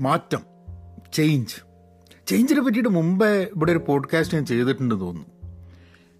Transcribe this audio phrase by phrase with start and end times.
[0.00, 0.42] മാറ്റം
[1.12, 1.54] ചേഞ്ച്
[2.26, 5.30] ചേഞ്ചിനെ പറ്റിയിട്ട് മുമ്പേ ഇവിടെ ഒരു പോഡ്കാസ്റ്റ് ഞാൻ ചെയ്തിട്ടുണ്ട് തോന്നുന്നു.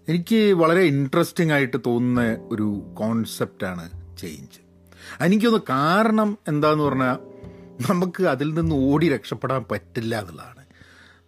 [0.07, 4.59] എനിക്ക് വളരെ ഇൻട്രസ്റ്റിംഗ് ആയിട്ട് തോന്നുന്ന ഒരു കോൺസെപ്റ്റാണ് ചേഞ്ച്
[5.21, 7.15] എനിക്കൊന്ന് കാരണം എന്താന്ന് പറഞ്ഞാൽ
[7.91, 10.65] നമുക്ക് അതിൽ നിന്ന് ഓടി രക്ഷപ്പെടാൻ പറ്റില്ല എന്നുള്ളതാണ്.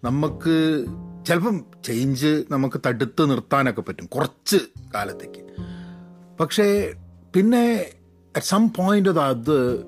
[0.04, 0.86] നമുക്ക്
[1.28, 4.58] ചിലപ്പം ചേഞ്ച് നമുക്ക് തടുത്ത് നിർത്താനൊക്കെ പറ്റും കുറച്ച്
[4.94, 5.42] കാലത്തേക്ക്.
[6.40, 6.94] പക്ഷേ
[7.36, 7.86] പിന്നെ
[8.36, 9.84] അറ്റ് സം പോയിന്റ് അത്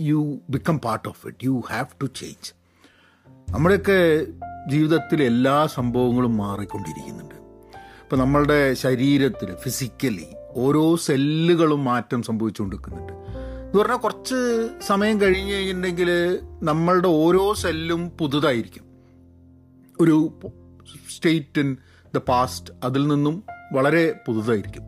[0.00, 2.52] you become part of it you have to change
[3.52, 4.26] നമ്മുടെയൊക്കെ
[4.70, 7.34] ജീവിതത്തിൽ എല്ലാ സംഭവങ്ങളും മാറിക്കൊണ്ടിരിക്കുന്നുണ്ട്.
[7.34, 13.12] ഇപ്പം നമ്മളുടെ ശരീരത്തിൽ ഫിസിക്കലി ഓരോ സെല്ലുകളും മാറ്റം സംഭവിച്ചുകൊണ്ടിരിക്കുന്നുണ്ട്.
[13.12, 18.84] എന്ന് പറഞ്ഞാൽ കുറച്ച് സമയം കഴിഞ്ഞ് കഴിഞ്ഞിട്ടുണ്ടെങ്കിൽ നമ്മളുടെ ഓരോ സെല്ലും പുതുതായിരിക്കും.
[20.00, 20.32] ഒരു
[21.16, 21.76] സ്റ്റേറ്റ് ഇൻ
[22.14, 24.82] ദ പാസ്റ്റ് അതിൽ നിന്നും വളരെ പുതുതായിരിക്കും.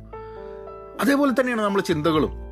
[1.00, 2.47] അതേപോലെ തന്നെയാണ് നമ്മളെ ചിന്തകളും.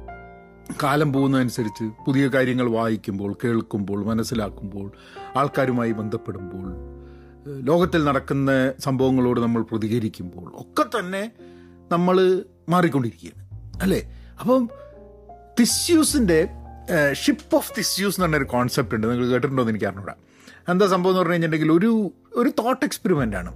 [0.82, 4.92] കാലം പോകുന്നതനുസരിച്ച് പുതിയ കാര്യങ്ങൾ വായിക്കുമ്പോൾ കേൾക്കുമ്പോൾ മനസ്സിലാക്കുമ്പോൾ
[5.36, 6.66] ആൾക്കാരുമായി ബന്ധപ്പെടുമ്പോൾ
[7.60, 11.30] ലോകത്തിൽ നടക്കുന്ന സംഭവങ്ങളോട് നമ്മൾ പ്രതികരിക്കുമ്പോൾ ഒക്കെ തന്നെ
[11.92, 13.42] നമ്മൾ മാറിക്കൊണ്ടിരിക്കുകയാണ്.
[13.82, 14.16] അല്ലേ?
[14.40, 14.70] അപ്പം
[15.60, 16.48] തിസ്യൂസിന്റെ
[17.12, 19.06] ഷിപ്പ് ഓഫ് തിസ്യൂസ് എന്ന് പറഞ്ഞൊരു കോൺസെപ്റ്റ് ഉണ്ട്.
[19.06, 20.14] നിങ്ങൾ കേട്ടിട്ടുണ്ടോ എന്ന് എനിക്ക് അറിഞ്ഞൂടാ
[20.68, 23.52] എന്താ സംഭവം എന്ന് പറഞ്ഞു കഴിഞ്ഞിട്ടുണ്ടെങ്കിൽ ഒരു ഒരു തോട്ട് എക്സ്പെരിമെന്റ് ആണ്.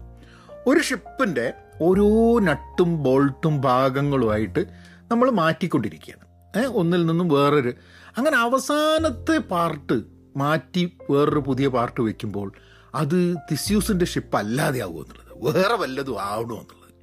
[0.67, 1.53] ഒരു ഷിപ്പിന്റെ
[1.83, 4.67] ഓരോ നട്ടും ബോൾട്ടും ഭാഗങ്ങളുമായിട്ട്
[5.11, 6.30] നമ്മൾ മാറ്റിക്കൊണ്ടിരിക്കുകയാണ്.
[6.59, 7.73] ഒന്നിൽ നിന്നും വേറൊരു.
[8.17, 10.03] അങ്ങനെ അവസാനത്തെ പാർട്ട്
[10.37, 12.53] മാറ്റി വേറൊരു പുതിയ പാർട്ട് വെക്കുമ്പോൾ
[12.95, 15.57] അത് തിസ്യൂസിന്റെ ഷിപ്പ് അല്ലാതെ ആവുമോ എന്നുള്ളത്.
[15.57, 16.95] വേറെ വല്ലതും ആവണോ എന്നുള്ളത്.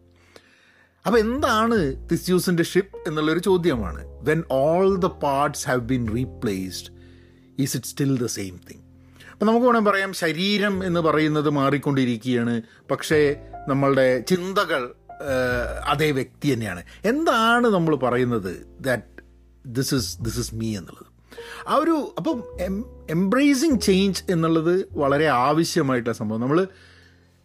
[1.06, 4.06] അപ്പോൾ എന്താണ് തിസ്യൂസിന്റെ ഷിപ്പ് എന്നുള്ളൊരു ചോദ്യമാണ്.
[4.06, 6.90] When all the parts have been replaced
[7.60, 8.82] is it still the same thing
[9.32, 12.62] അപ്പം നമുക്ക് വേണമെങ്കിൽ പറയാം ശരീരം എന്ന് പറയുന്നത് മാറിക്കൊണ്ടിരിക്കുകയാണ്.
[12.92, 13.36] പക്ഷേ
[13.68, 14.94] നമ്മളുടെ ചിന്തകൾ
[15.86, 16.84] അതേ വ്യക്തി തന്നെയാണ്.
[17.06, 19.17] എന്താണ് നമ്മൾ പറയുന്നത് that
[19.68, 21.08] this is this is me എന്നുള്ളത്.
[21.68, 22.44] ആ ഒരു അപ്പം
[23.10, 26.42] എംബ്രേസിങ് ചേഞ്ച് എന്നുള്ളത് വളരെ ആവശ്യമായിട്ടുള്ള സംഭവം.
[26.42, 26.68] നമ്മൾ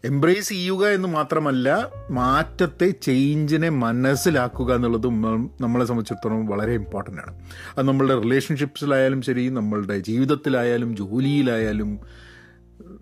[0.05, 5.23] എംബ്രേസ് ചെയ്യുക എന്ന് മാത്രമല്ല മാറ്റത്തെ ചേഞ്ചിനെ മനസ്സിലാക്കുക എന്നുള്ളതും
[5.61, 7.35] നമ്മളെ സംബന്ധിച്ചിടത്തോളം വളരെ ഇമ്പോർട്ടന്റ് ആണ്.
[7.79, 12.01] അത് നമ്മളുടെ റിലേഷൻഷിപ്സിലായാലും ശരി നമ്മളുടെ ജീവിതത്തിലായാലും ജോലിയിലായാലും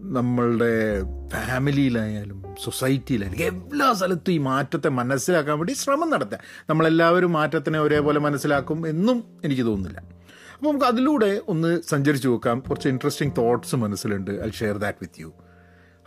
[0.03, 8.89] നമ്മളുടെ ഫാമിലിയിലായാലും സൊസൈറ്റിയിലായാലും എല്ലാ സ്ഥലത്തും ഈ മാറ്റത്തെ മനസ്സിലാക്കാൻ വേണ്ടി ശ്രമം നടത്താം നമ്മളെല്ലാവരും മാറ്റത്തിനെ ഒരേപോലെ മനസ്സിലാക്കും
[8.89, 9.99] എന്നും എനിക്ക് തോന്നുന്നില്ല.
[9.99, 12.61] അപ്പോൾ നമുക്ക് അതിലൂടെ ഒന്ന് സഞ്ചരിച്ചു നോക്കാം.
[12.61, 14.31] കുറച്ച് ഇൻട്രസ്റ്റിംഗ് തോട്ട്സ് മനസ്സിലുണ്ട്.
[14.31, 15.33] I share that with you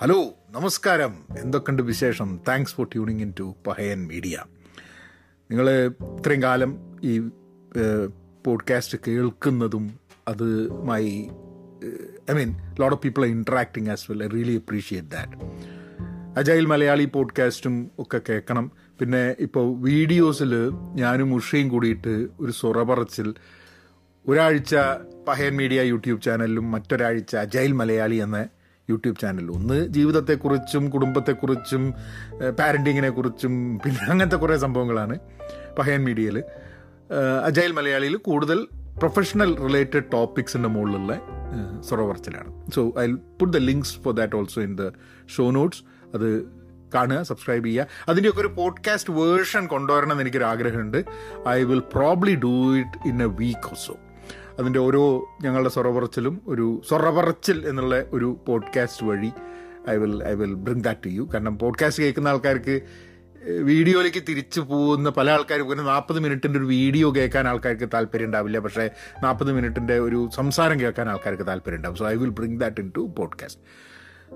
[0.01, 1.13] hello നമസ്കാരം.
[1.39, 2.39] എന്തൊക്കെയുണ്ട് വിശേഷം?
[2.47, 4.43] Thanks for tuning in to Pahayan media
[5.51, 7.19] നിങ്ങൾ ഇത്രയും കാലം ഈ
[8.45, 11.29] പോഡ്കാസ്റ്റ് കേൾക്കുന്നതും അതുമായി
[12.31, 12.49] I mean
[12.79, 15.37] lot of people are interacting as well I really appreciate that
[16.39, 18.71] agile Malayali പോഡ്കാസ്റ്റും ഒക്കെ കേൾക്കണം.
[18.99, 20.53] പിന്നെ ഇപ്പോൾ വീഡിയോസിൽ
[20.95, 23.33] ഞാനും ഉഷയും കൂടിയിട്ട് ഒരു സുറപറച്ചിൽ
[24.27, 24.75] ഒരാഴ്ച
[25.27, 28.47] പഹയൻ മീഡിയ യൂട്യൂബ് ചാനലിലും മറ്റൊരാഴ്ച അജൈൽ മലയാളി എന്ന
[28.89, 29.53] യൂട്യൂബ് ചാനലിലും.
[29.53, 31.93] ഒന്ന് ജീവിതത്തെക്കുറിച്ചും കുടുംബത്തെക്കുറിച്ചും
[32.59, 35.19] പാരന്റിങ്ങിനെ കുറിച്ചും പിന്നെ അങ്ങനത്തെ കുറേ സംഭവങ്ങളാണ്
[35.79, 36.43] പഹയൻ മീഡിയയിൽ.
[37.43, 38.67] അജൈൽ മലയാളിയിൽ കൂടുതൽ
[38.97, 41.13] പ്രൊഫഷണൽ റിലേറ്റഡ് ടോപ്പിക്സിന്റെ മുകളിലുള്ള
[41.81, 44.91] സൊറവർച്ചിലാണ് so I put the links for that also in the
[45.37, 45.83] show notes
[46.13, 46.27] അത്
[46.95, 47.87] കാണുക സബ്സ്ക്രൈബ് ചെയ്യുക.
[48.07, 51.05] അതിന്റെയൊക്കെ ഒരു പോഡ്കാസ്റ്റ് വേർഷൻ കൊണ്ടുവരണം എന്ന് എനിക്കൊരു ആഗ്രഹമുണ്ട്
[51.47, 53.95] I will probably do it in a week also
[54.59, 59.31] അതിന്റെ ഓരോ ഞങ്ങളുടെ സൊറപറച്ചിലും ഒരു സൊറപറച്ചിൽ എന്നുള്ള ഒരു പോഡ്കാസ്റ്റ് വഴി
[59.89, 62.75] I will I will bring that to you കാരണം പോഡ്കാസ്റ്റ് കേൾക്കുന്ന ആൾക്കാർക്ക്
[63.49, 68.59] വീഡിയോയിലേക്ക് തിരിച്ചു പോകുന്ന പല ആൾക്കാരും ഒരു നാൽപ്പത് മിനിറ്റിന്റെ ഒരു വീഡിയോ കേൾക്കാൻ ആൾക്കാർക്ക് താല്പര്യം ഉണ്ടാവില്ല.
[68.59, 68.89] പക്ഷേ
[69.23, 71.97] നാൽപ്പത് മിനിറ്റിന്റെ ഒരു സംസാരം കേൾക്കാൻ ആൾക്കാർക്ക് താല്പര്യം ഉണ്ടാവും.
[71.97, 73.61] So I will bring that into podcast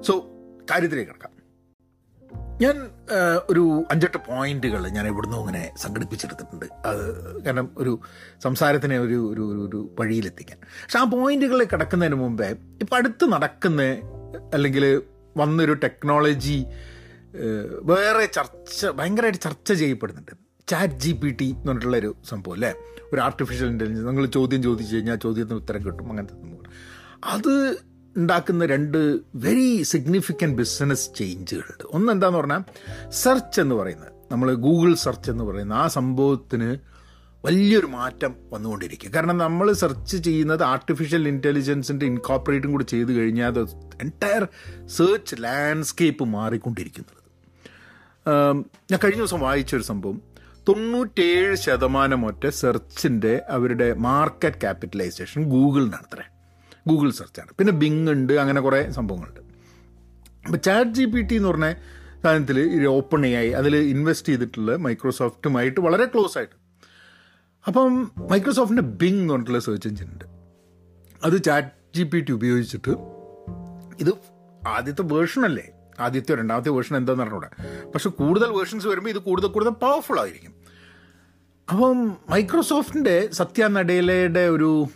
[0.03, 0.13] so
[0.71, 1.33] കാര്യത്തിലേക്ക് കിടക്കാം.
[2.61, 2.89] ഞാൻ
[3.49, 6.65] ഒരു അഞ്ചെട്ട് പോയിന്റുകൾ ഞാൻ ഇവിടുന്ന് ഇങ്ങനെ സംഘടിപ്പിച്ചെടുത്തിട്ടുണ്ട്.
[6.85, 7.99] അത് കാരണം ഒരു
[8.43, 10.57] സംസാരത്തിനെ ഒരു ഒരു ഒരു വഴിയിലെത്തിക്കാൻ.
[10.83, 12.49] പക്ഷെ ആ പോയിന്റുകളിൽ കിടക്കുന്നതിന് മുമ്പേ
[12.81, 13.81] ഇപ്പം അടുത്ത് നടക്കുന്ന
[14.53, 15.01] അല്ലെങ്കിൽ
[15.37, 16.65] വന്നൊരു ടെക്നോളജി
[17.81, 20.31] വേറെ ചർച്ച ഭയങ്കരമായിട്ട് ചർച്ച ചെയ്യപ്പെടുന്നുണ്ട്.
[20.67, 22.73] ചാറ്റ് ജി പി ടി എന്ന് പറഞ്ഞിട്ടുള്ളൊരു സംഭവം അല്ലേ
[23.13, 26.65] ഒരു ആർട്ടിഫിഷ്യൽ ഇന്റലിജൻസ് നിങ്ങൾ ചോദ്യം ചോദിച്ചു കഴിഞ്ഞാൽ ചോദ്യത്തിന് ഉത്തരം കിട്ടും അങ്ങനത്തെ സംഭവം.
[27.23, 27.53] അത്
[28.17, 28.97] ഉണ്ടാക്കുന്ന രണ്ട്
[29.35, 32.63] വെരി സിഗ്നിഫിക്കന്റ് ബിസിനസ് ചേഞ്ചുകളുണ്ട് ഒന്ന് എന്താന്ന് പറഞ്ഞാൽ
[33.09, 34.13] സെർച്ച് എന്ന് പറയുന്നത്.
[34.31, 36.69] നമ്മൾ ഗൂഗിൾ സെർച്ച് എന്ന് പറയുന്ന ആ സംഭവത്തിന്
[37.45, 39.09] വലിയൊരു മാറ്റം വന്നുകൊണ്ടിരിക്കുക.
[39.15, 43.61] കാരണം നമ്മൾ സെർച്ച് ചെയ്യുന്നത് ആർട്ടിഫിഷ്യൽ ഇന്റലിജൻസിന്റെ ഇൻകോപ്പറേറ്റും കൂടി ചെയ്ത് കഴിഞ്ഞാൽ അത്
[44.01, 44.47] എന്റയർ
[44.85, 47.16] സെർച്ച് ലാൻഡ്സ്കേപ്പ് മാറിക്കൊണ്ടിരിക്കുന്നത് ആം,
[48.27, 50.21] ഞാൻ കഴിഞ്ഞ ദിവസം വായിച്ച ഒരു സംഭവം.
[50.69, 56.25] തൊണ്ണൂറ്റേഴ് ശതമാനം ഒറ്റ സെർച്ചിന്റെ അവരുടെ മാർക്കറ്റ് ക്യാപിറ്റലൈസേഷൻ ഗൂഗിളിനാണ് അത്രേ
[56.87, 57.51] ഗൂഗിൾ സെർച്ചാണ്.
[57.59, 59.39] പിന്നെ ബിങ് ഉണ്ട് അങ്ങനെ കുറേ സംഭവങ്ങളുണ്ട്.
[60.45, 61.73] അപ്പോൾ ചാറ്റ് ജി പി ടി എന്ന് പറഞ്ഞ
[62.23, 66.55] സാധനത്തിൽ ഓപ്പൺ എ ആയി അതിൽ ഇൻവെസ്റ്റ് ചെയ്തിട്ടുള്ള മൈക്രോസോഫ്റ്റുമായിട്ട് വളരെ ക്ലോസ് ആയിട്ട്
[67.67, 70.25] അപ്പം മൈക്രോസോഫ്റ്റിന്റെ ബിങ് എന്ന് പറഞ്ഞിട്ടുള്ള സെർച്ച് എഞ്ചിൻ ഉണ്ട്.
[71.23, 72.89] അത് ചാറ്റ് ജി പി ടി ഉപയോഗിച്ചിട്ട്
[73.99, 74.11] ഇത്
[74.67, 75.67] ആദ്യത്തെ വേർഷൻ അല്ലേ?
[75.99, 77.49] ആദ്യത്തെ രണ്ടാമത്തെ വേർഷൻ എന്താണെന്ന് പറഞ്ഞൂടെ
[77.89, 80.53] പക്ഷെ കൂടുതൽ വേർഷൻസ് വരുമ്പോൾ ഇത് കൂടുതൽ കൂടുതൽ പവർഫുൾ ആയിരിക്കും.
[81.71, 84.87] അപ്പം മൈക്രോസോഫ്റ്റിന്റെ സത്യ നടേലയുടെ ഒരു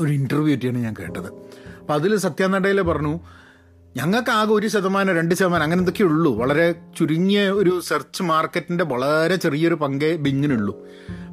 [0.00, 1.26] ഒരു ഇന്റർവ്യൂ ആയിട്ടാണ് ഞാൻ കേട്ടത്.
[1.80, 3.20] അപ്പം അതിൽ സത്യ നടേല പറഞ്ഞു
[3.96, 6.38] ഞങ്ങൾക്ക് ആകെ ഒരു ശതമാനം രണ്ട് ശതമാനം അങ്ങനെ എന്തൊക്കെയേ ഉള്ളൂ.
[6.38, 10.86] വളരെ ചുരുങ്ങിയ ഒരു സെർച്ച് മാർക്കറ്റിന്റെ വളരെ ചെറിയൊരു പങ്കേ ബിങ്ങിനുള്ളൂ.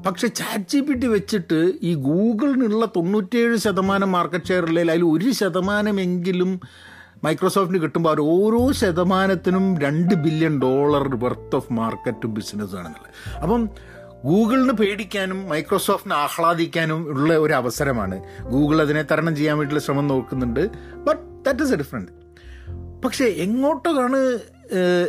[0.08, 5.32] പക്ഷെ ചാറ്റ് ജി പി ടി വെച്ചിട്ട് ഈ ഗൂഗിളിനുള്ള തൊണ്ണൂറ്റേഴ് ശതമാനം മാർക്കറ്റ് ഷെയർ ഉള്ളതിൽ അതിൽ ഒരു
[5.32, 6.60] ശതമാനമെങ്കിലും
[7.24, 13.12] മൈക്രോസോഫ്റ്റിന് കിട്ടുമ്പോൾ അവർ ഓരോ ശതമാനത്തിനും രണ്ട് billion dollar worth of market ബിസിനസ്സാണെന്നുള്ളത്
[13.44, 13.70] അപ്പം
[14.26, 18.22] ഗൂഗിളിന് പേടിക്കാനും മൈക്രോസോഫ്റ്റിനെ ആഹ്ലാദിക്കാനും ഉള്ള ഒരു അവസരമാണ്.
[18.42, 20.70] ഗൂഗിൾ അതിനെ തരണം ചെയ്യാൻ വേണ്ടിയുള്ള ശ്രമം നോക്കുന്നുണ്ട്.
[21.08, 22.12] But that is a different
[23.06, 24.40] പക്ഷേ എങ്ങോട്ടാണ്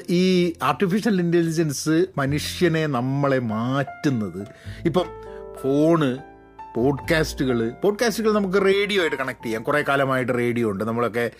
[0.08, 4.40] ഈ ആർട്ടിഫിഷ്യൽ ഇന്റലിജൻസ് മനുഷ്യനെ നമ്മളെ മാറ്റുന്നത്?
[4.84, 5.06] ഇപ്പം
[5.62, 6.08] ഫോണ്
[6.74, 7.70] പോഡ്കാസ്റ്റുകൾ.
[7.70, 9.62] പോഡ്കാസ്റ്റുകൾ നമുക്ക് റേഡിയോ ആയിട്ട് കണക്ട് ചെയ്യാം.
[9.62, 10.84] കുറേ കാലമായിട്ട് റേഡിയോ ഉണ്ട്.
[10.84, 11.30] നമ്മളൊക്കെ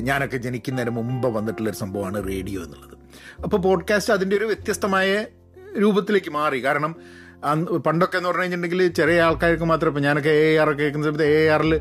[0.00, 2.98] ഞാനൊക്കെ ജനിക്കുന്നതിന് മുമ്പ് വന്നിട്ടുള്ളൊരു സംഭവമാണ് റേഡിയോ എന്നുള്ളത്.
[3.44, 5.26] അപ്പോൾ പോഡ്കാസ്റ്റ് അതിന്റെ ഒരു വ്യത്യസ്തമായ
[5.80, 6.64] രൂപത്തിലേക്ക് മാറി.
[6.64, 6.96] കാരണം
[7.86, 11.48] പണ്ടൊക്കെ എന്ന് പറഞ്ഞു കഴിഞ്ഞിട്ടുണ്ടെങ്കിൽ ചെറിയ ആൾക്കാർക്ക് മാത്രമേ ഇപ്പം ഞാനൊക്കെ എ ആർ ഒക്കെ കേൾക്കുന്ന സമയത്ത് എ
[11.48, 11.80] ആറിൽ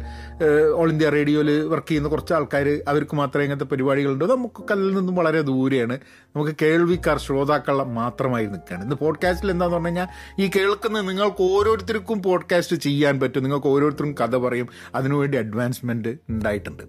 [0.75, 4.25] ഓൾ ഇന്ത്യ റേഡിയോയിൽ വർക്ക് ചെയ്യുന്ന കുറച്ച് ആൾക്കാർ അവർക്ക് മാത്രമേ ഇങ്ങനത്തെ പരിപാടികളുണ്ട്.
[4.25, 5.99] നമുക്ക് കല്ലിൽ നിന്നും വളരെ ദൂരെയാണ്.
[6.35, 8.83] നമുക്ക് കേൾവിക്കാർ ശ്രോതാക്കൾ മാത്രമായി നിൽക്കുകയാണ്.
[8.83, 10.07] ഇന്ന് പോഡ്കാസ്റ്റിൽ എന്താന്ന് പറഞ്ഞു കഴിഞ്ഞാൽ
[10.39, 13.43] ഈ കേൾക്കുന്ന നിങ്ങൾക്ക് ഓരോരുത്തർക്കും പോഡ്കാസ്റ്റ് ചെയ്യാൻ പറ്റും.
[13.43, 14.67] നിങ്ങൾക്ക് ഓരോരുത്തർക്കും കഥ പറയും.
[14.95, 16.83] അതിനുവേണ്ടി അഡ്വാൻസ്മെന്റ് ഉണ്ടായിട്ടുണ്ട്.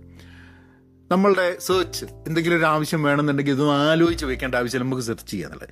[1.13, 5.69] നമ്മളുടെ സെർച്ച് എന്തെങ്കിലും ഒരു ആവശ്യം വേണമെന്നുണ്ടെങ്കിൽ ഇതൊന്നും ആലോചിച്ച് വെക്കേണ്ട ആവശ്യം നമുക്ക് സെർച്ച് ചെയ്യാന്നുള്ളത്.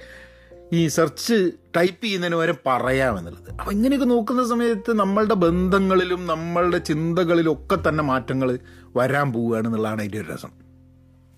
[0.72, 3.50] ഈ സെർച്ച് ടൈപ്പ് ചെയ്യുന്നതിന് വരെ പറയാമെന്നുള്ളത്.
[3.50, 8.58] അപ്പം ഇങ്ങനെയൊക്കെ നോക്കുന്ന സമയത്ത് നമ്മളുടെ ബന്ധങ്ങളിലും നമ്മളുടെ ചിന്തകളിലും ഒക്കെ തന്നെ മാറ്റങ്ങൾ
[8.96, 10.48] വരാൻ പോവുകയാണ് എന്നുള്ളതാണ് അതിന്റെ ഒരു രസം.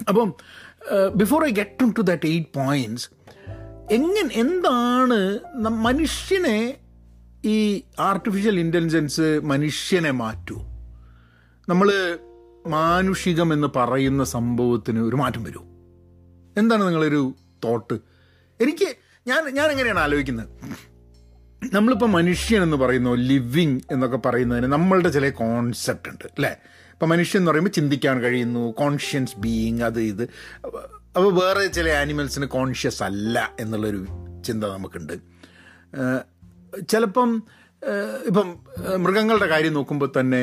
[0.08, 0.34] അപ്പം
[1.16, 3.08] before I get to that eight points
[3.90, 6.76] എങ്ങനെ എന്താണ് മനുഷ്യനെ
[7.44, 10.60] ഈ ആർട്ടിഫിഷ്യൽ ഇന്റലിജൻസ് മനുഷ്യനെ മാറ്റൂ?
[11.68, 12.18] നമ്മൾ
[12.66, 15.62] മാനുഷികം എന്ന് പറയുന്ന സംഭവത്തിന് ഒരു മാറ്റം വരൂ
[16.56, 17.34] എന്താണ് നിങ്ങളൊരു
[17.64, 17.94] തോട്ട്
[18.60, 20.48] എനിക്ക് ഞാൻ ഞാൻ എങ്ങനെയാണ് ആലോചിക്കുന്നത്?
[21.74, 26.52] നമ്മളിപ്പോൾ മനുഷ്യൻ എന്ന് പറയുന്നു ലിവിങ് എന്നൊക്കെ പറയുന്നതിന് നമ്മളുടെ ചില കോൺസെപ്റ്റ് ഉണ്ട് അല്ലേ?
[26.92, 30.24] ഇപ്പം മനുഷ്യൻ എന്ന് പറയുമ്പോൾ ചിന്തിക്കാൻ കഴിയുന്നു കോൺഷ്യൻസ് ബീയിങ് അത് ഇത്.
[31.16, 34.06] അപ്പോൾ വേറെ ചില ആനിമൽസിന് കോൺഷ്യസ് അല്ല എന്നുള്ളൊരു
[34.46, 35.14] ചിന്ത നമുക്കുണ്ട്.
[36.88, 37.30] ചിലപ്പം
[38.26, 38.48] ഇപ്പം
[39.02, 40.42] മൃഗങ്ങളുടെ കാര്യം നോക്കുമ്പോൾ തന്നെ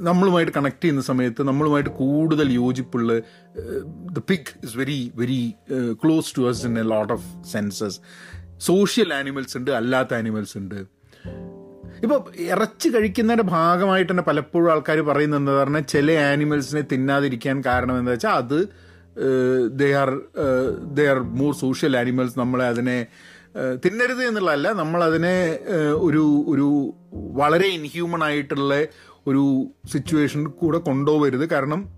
[0.00, 3.12] നമ്മളുമായിട്ട് കണക്ട് ചെയ്യുന്ന സമയത്ത് നമ്മളുമായിട്ട് കൂടുതൽ യോജിപ്പുള്ള
[4.12, 5.54] the pig is very very
[6.04, 8.00] close to us in a lot of senses
[8.58, 10.74] social animals ഉണ്ട് അല്ലാത്ത ആനിമൽസ് ഉണ്ട്.
[12.02, 18.10] ഇപ്പോൾ ഇറച്ചി കഴിക്കുന്നതിന്റെ ഭാഗമായിട്ട് തന്നെ പലപ്പോഴും ആൾക്കാർ പറയുന്നത് എന്താ പറഞ്ഞാൽ ചില ആനിമൽസിനെ തിന്നാതിരിക്കാൻ കാരണം എന്താ
[18.10, 18.68] വെച്ചാൽ അത്
[19.68, 20.10] they are
[20.82, 23.06] they are more social animals നമ്മളെ അതിനെ
[23.84, 25.58] തിന്നരുത് എന്നുള്ളതല്ല നമ്മളതിനെ
[25.94, 28.74] ഒരു ഒരു വളരെ ഇൻഹ്യൂമൺ ആയിട്ടുള്ള
[29.26, 31.50] ഒരു സിറ്റുവേഷൻ കൂടെ കൊണ്ടുപോകരുത്.
[31.50, 31.88] കാരണം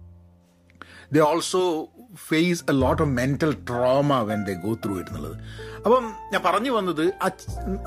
[1.12, 1.88] they also
[2.28, 5.36] face a lot of mental trauma when they go through എന്നുള്ളത്.
[5.84, 7.04] അപ്പം ഞാൻ പറഞ്ഞു വന്നത്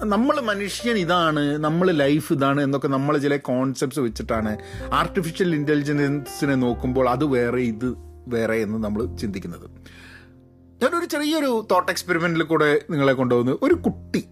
[0.03, 4.57] നമ്മൾ മനുഷ്യൻ ഇതാണ് നമ്മൾ ലൈഫ് ഇതാണ് എന്നൊക്കെ നമ്മൾ ചില കോൺസെപ്റ്റ്സ് വെച്ചിട്ടാണ്.
[4.94, 7.95] ആർട്ടിഫിഷ്യൽ ഇന്റലിജൻസിനെ നോക്കുമ്പോൾ അത് വേറെ ഇത്
[8.27, 9.69] വേറെ എന്ന് നമ്മൾ ചിന്തിക്കുന്നത്.
[10.83, 14.25] ഞാനൊരു ചെറിയൊരു തോട്ട് എക്സ്പെരിമെന്റിൽ കൂടെ നിങ്ങളെ കൊണ്ടുപോകുന്നത് ഒരു കുട്ടി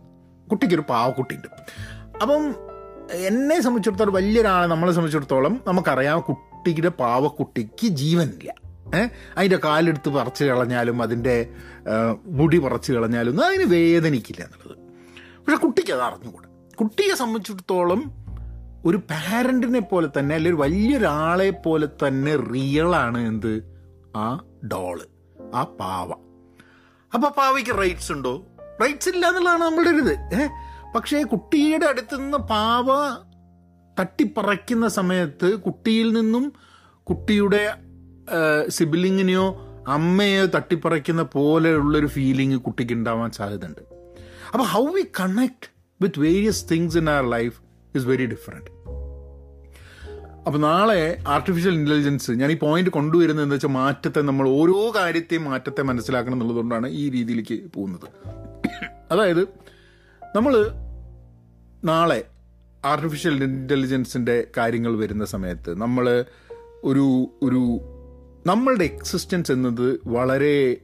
[0.50, 1.48] കുട്ടിക്കൊരു പാവക്കുട്ടിയുണ്ട്.
[2.22, 2.44] അപ്പം
[3.12, 8.54] എന്നെ സംബന്ധിച്ചിടത്തോളം വലിയൊരാളെ നമ്മളെ സംബന്ധിച്ചിടത്തോളം നമുക്കറിയാം കുട്ടിയുടെ പാവക്കുട്ടിക്ക് ജീവനില്ല.
[8.96, 11.50] ഏഹ് അതിന്റെ കാലെടുത്ത് പറിച്ചു കളഞ്ഞാലും അതിന്റെ
[12.26, 14.78] മുടി പറിച്ചു കളഞ്ഞാലും ഒന്നും അതിന് വേദനിക്കില്ല എന്നുള്ളത്.
[15.42, 16.76] പക്ഷെ കുട്ടിക്ക് അത് അറിഞ്ഞുകൂടെ.
[16.76, 18.12] കുട്ടിയെ സംബന്ധിച്ചിടത്തോളം
[18.86, 23.64] ഒരു പാരന്റിനെ പോലെ തന്നെ അല്ലെങ്കിൽ ഒരു വലിയൊരാളെ പോലെ തന്നെ റിയലാണ് എന്ത്?
[24.16, 25.02] ആ ഡോൾ
[25.56, 26.10] ആ പാവ.
[27.14, 28.44] അപ്പോൾ പാവയ്ക്ക് റൈറ്റ്സ് ഉണ്ടോ?
[28.82, 30.50] റൈറ്റ്സ് ഇല്ല എന്നുള്ളതാണ് നമ്മളുടെ ഒരു ഇത് ഏഹ്
[30.98, 32.88] പക്ഷേ കുട്ടിയുടെ അടുത്ത് നിന്ന് പാവ
[34.00, 36.54] തട്ടിപ്പറയ്ക്കുന്ന സമയത്ത് കുട്ടിയിൽ നിന്നും
[37.04, 37.74] കുട്ടിയുടെ
[38.68, 39.46] സിബിലിങ്ങിനെയോ
[39.88, 43.82] അമ്മയോ തട്ടിപ്പറയ്ക്കുന്ന പോലെയുള്ളൊരു ഫീലിംഗ് കുട്ടിക്ക് ഉണ്ടാവാൻ സാധ്യതയുണ്ട്.
[44.54, 45.68] അപ്പോൾ how we connect
[46.02, 47.58] with various things in our life
[47.96, 48.72] is very different
[50.48, 55.82] അപ്പോൾ നാളെ ആർട്ടിഫിഷ്യൽ ഇന്റലിജൻസ് ഞാൻ ഈ പോയിന്റ് കൊണ്ടുവരുന്നത് എന്താ വെച്ചാൽ മാറ്റത്തെ നമ്മൾ ഓരോ കാര്യത്തെയും മാറ്റത്തെ
[55.82, 58.08] മനസ്സിലാക്കണം എന്നുള്ളതുകൊണ്ടാണ് ഈ രീതിയിലേക്ക് പോകുന്നത്.
[59.12, 59.44] അതായത്
[60.36, 60.54] നമ്മൾ
[61.84, 62.28] നാളെ
[62.86, 66.26] ആർട്ടിഫിഷ്യൽ ഇന്റലിജൻസിന്റെ കാര്യങ്ങൾ വരുന്ന സമയത്ത് നമ്മൾ
[66.84, 67.82] ഒരു ഒരു
[68.46, 70.78] നമ്മളുടെ എക്സിസ്റ്റൻസ് എന്നത് വളരെ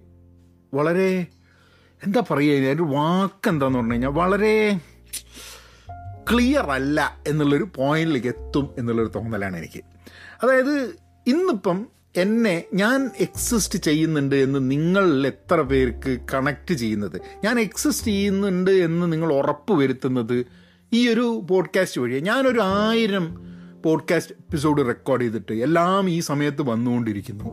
[0.73, 1.27] വളരെ
[2.03, 4.79] എന്താ പറയുക അതിന്റെ വാക്ക് എന്താന്ന് പറഞ്ഞു കഴിഞ്ഞാൽ വളരെ
[6.31, 9.83] ക്ലിയർ അല്ല എന്നുള്ളൊരു പോയിന്റിലേക്ക് എത്തും എന്നുള്ളൊരു തോന്നലാണ് എനിക്ക്.
[10.43, 10.95] അതായത്
[11.27, 17.21] ഇന്നിപ്പം എന്നെ ഞാൻ എക്സിസ്റ്റ് ചെയ്യുന്നുണ്ട് എന്ന് നിങ്ങൾ എത്ര പേർക്ക് കണക്ട് ചെയ്യുന്നത്?
[17.43, 20.45] ഞാൻ എക്സിസ്റ്റ് ചെയ്യുന്നുണ്ട് എന്ന് നിങ്ങൾ ഉറപ്പ് വരുത്തുന്നത്
[20.93, 23.41] ഈ ഒരു പോഡ്കാസ്റ്റ് വഴി ഞാനൊരു ആയിരം
[23.85, 27.43] പോഡ്കാസ്റ്റ് എപ്പിസോഡ് റെക്കോർഡ് ചെയ്തിട്ട് എല്ലാം ഈ സമയത്ത് വന്നുകൊണ്ടിരിക്കുന്നു.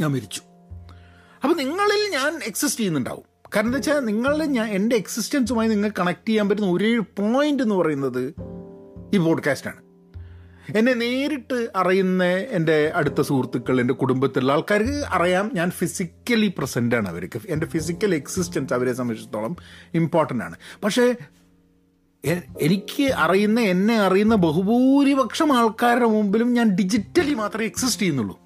[0.00, 0.40] ഞാൻ മരിച്ചു.
[1.44, 3.22] അപ്പോൾ നിങ്ങളിൽ ഞാൻ എക്സിസ്റ്റ് ചെയ്യുന്നുണ്ടാവും.
[3.56, 8.34] കാരണം എന്താ വെച്ചാൽ നിങ്ങളുടെ ഞാൻ എന്റെ എക്സിസ്റ്റൻസുമായി നിങ്ങൾ കണക്ട് ചെയ്യാൻ പറ്റുന്ന ഒരേ പോയിന്റ് എന്ന് പറയുന്നത്
[9.14, 9.88] ഈ പോഡ്കാസ്റ്റാണ്
[10.76, 17.40] എന്നെ നേരിട്ട് അറിയുന്ന എന്റെ അടുത്ത സുഹൃത്തുക്കൾ എന്റെ കുടുംബത്തിലുള്ള ആൾക്കാർക്ക് അറിയാം ഞാൻ ഫിസിക്കലി പ്രസന്റ് ആണ് അവർക്ക്.
[17.48, 19.56] എന്റെ ഫിസിക്കൽ എക്സിസ്റ്റൻസ് അവരെ സംബന്ധിച്ചിടത്തോളം
[19.94, 20.56] ഇമ്പോർട്ടന്റ് ആണ്.
[20.84, 21.14] പക്ഷേ
[22.60, 28.36] എനിക്ക് അറിയുന്ന എന്നെ അറിയുന്ന ബഹുഭൂരിപക്ഷം ആൾക്കാരുടെ മുമ്പിലും ഞാൻ ഡിജിറ്റലി മാത്രമേ എക്സിസ്റ്റ് ചെയ്യുന്നുള്ളൂ.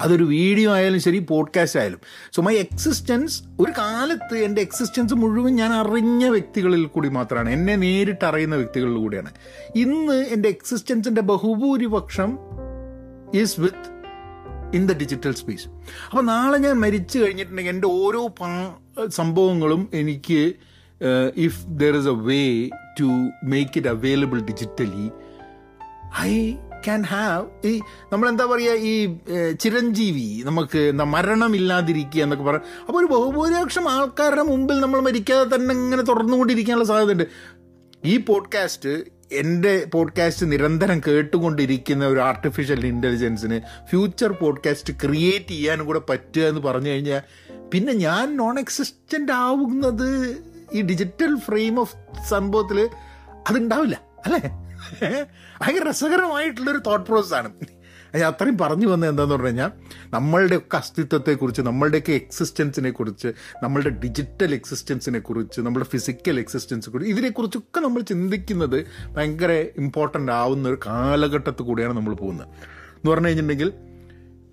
[0.00, 2.00] അതൊരു വീഡിയോ ആയാലും ശരി പോഡ്കാസ്റ്റ് ആയാലും.
[2.32, 7.50] സോ മൈ എക്സിസ്റ്റൻസ് ഒരു കാലത്ത് എന്റെ എക്സിസ്റ്റൻസ് മുഴുവൻ ഞാൻ അറിഞ്ഞ വ്യക്തികളിൽ കൂടി മാത്രമാണ്.
[7.50, 9.30] എന്നെ നേരിട്ട് അറിയുന്ന വ്യക്തികളിൽ കൂടിയാണ്.
[9.76, 12.38] ഇന്ന് എന്റെ എക്സിസ്റ്റൻസിന്റെ ബഹുഭൂരിപക്ഷം
[13.34, 13.60] is
[14.76, 15.68] within the digital space
[16.08, 18.34] അപ്പോൾ നാളെ ഞാൻ മരിച്ചു കഴിഞ്ഞിട്ടുണ്ടെങ്കിൽ എന്റെ ഓരോ
[19.08, 20.52] സംഭവങ്ങളും എനിക്ക്
[21.36, 22.42] if there is a way
[23.00, 25.10] to make it available digitally
[26.20, 26.52] I
[26.84, 27.80] can have ഈ
[28.12, 29.18] നമ്മളെന്താ പറയുക ഈ
[29.60, 36.02] ചിരഞ്ജീവി നമുക്ക് എന്താ മരണമില്ലാതിരിക്കുക എന്നൊക്കെ പറയാം അപ്പോൾ ഒരു ബഹുഭൂരിപക്ഷം ആൾക്കാരുടെ മുമ്പിൽ നമ്മൾ മരിക്കാതെ തന്നെ ഇങ്ങനെ
[36.02, 37.24] തുറന്നുകൊണ്ടിരിക്കാനുള്ള സാധ്യതയുണ്ട്.
[38.04, 46.42] ഈ പോഡ്കാസ്റ്റ് എന്റെ പോഡ്കാസ്റ്റ് നിരന്തരം കേട്ടുകൊണ്ടിരിക്കുന്ന ഒരു ആർട്ടിഫിഷ്യൽ ഇന്റലിജൻസിന് ഫ്യൂച്ചർ പോഡ്കാസ്റ്റ് ക്രിയേറ്റ് ചെയ്യാനും കൂടെ പറ്റുക
[46.42, 47.22] എന്ന് പറഞ്ഞു കഴിഞ്ഞാൽ
[47.74, 50.10] പിന്നെ ഞാൻ നോൺ എക്സിസ്റ്റന്റ് ആവുന്നത്
[50.72, 51.96] ഈ ഡിജിറ്റൽ ഫ്രെയിം ഓഫ്
[52.28, 52.88] സംഭവത്തിൽ
[53.48, 54.40] അതുണ്ടാവില്ല അല്ലേ?
[55.60, 57.50] ഭയങ്കര രസകരമായിട്ടുള്ളൊരു തോട്ട് പ്രോസസ്സാണ്
[58.14, 59.70] അത് അത്രയും പറഞ്ഞു വന്നത് എന്താന്ന് പറഞ്ഞു കഴിഞ്ഞാൽ
[60.10, 63.28] നമ്മളുടെയൊക്കെ അസ്തിത്വത്തെക്കുറിച്ച് നമ്മളുടെയൊക്കെ എക്സിസ്റ്റൻസിനെ കുറിച്ച്
[63.62, 70.78] നമ്മളുടെ ഡിജിറ്റൽ എക്സിസ്റ്റൻസിനെ കുറിച്ച് നമ്മുടെ ഫിസിക്കൽ എക്സിസ്റ്റൻസിനെ കുറിച്ച് ഇതിനെക്കുറിച്ചൊക്കെ നമ്മൾ ചിന്തിക്കുന്നത് ഭയങ്കര ഇമ്പോർട്ടന്റ് ആവുന്ന ഒരു
[70.86, 72.46] കാലഘട്ടത്തിൽ കൂടിയാണ് നമ്മൾ പോകുന്നത്.
[72.96, 73.72] എന്ന് പറഞ്ഞു കഴിഞ്ഞിട്ടുണ്ടെങ്കിൽ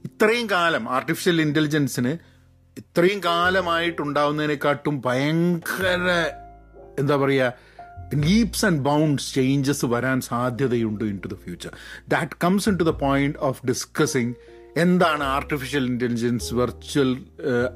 [0.06, 2.35] ഇത്രയും കാലം ആർട്ടിഫിഷ്യൽ ഇന്റലിജൻസിന്
[2.78, 6.08] ഇത്രയും കാലമായിട്ടുണ്ടാവുന്നതിനെക്കാട്ടും ഭയങ്കര
[7.00, 7.54] എന്താ പറയുക
[8.26, 11.72] ലീപ്സ് ആൻഡ് ബൗണ്ട്സ് ചേഞ്ചസ് വരാൻ സാധ്യതയുണ്ട് into the future
[12.14, 14.34] that comes into the point of discussing
[14.84, 17.12] എന്താണ് ആർട്ടിഫിഷ്യൽ ഇന്റലിജൻസ് വെർച്വൽ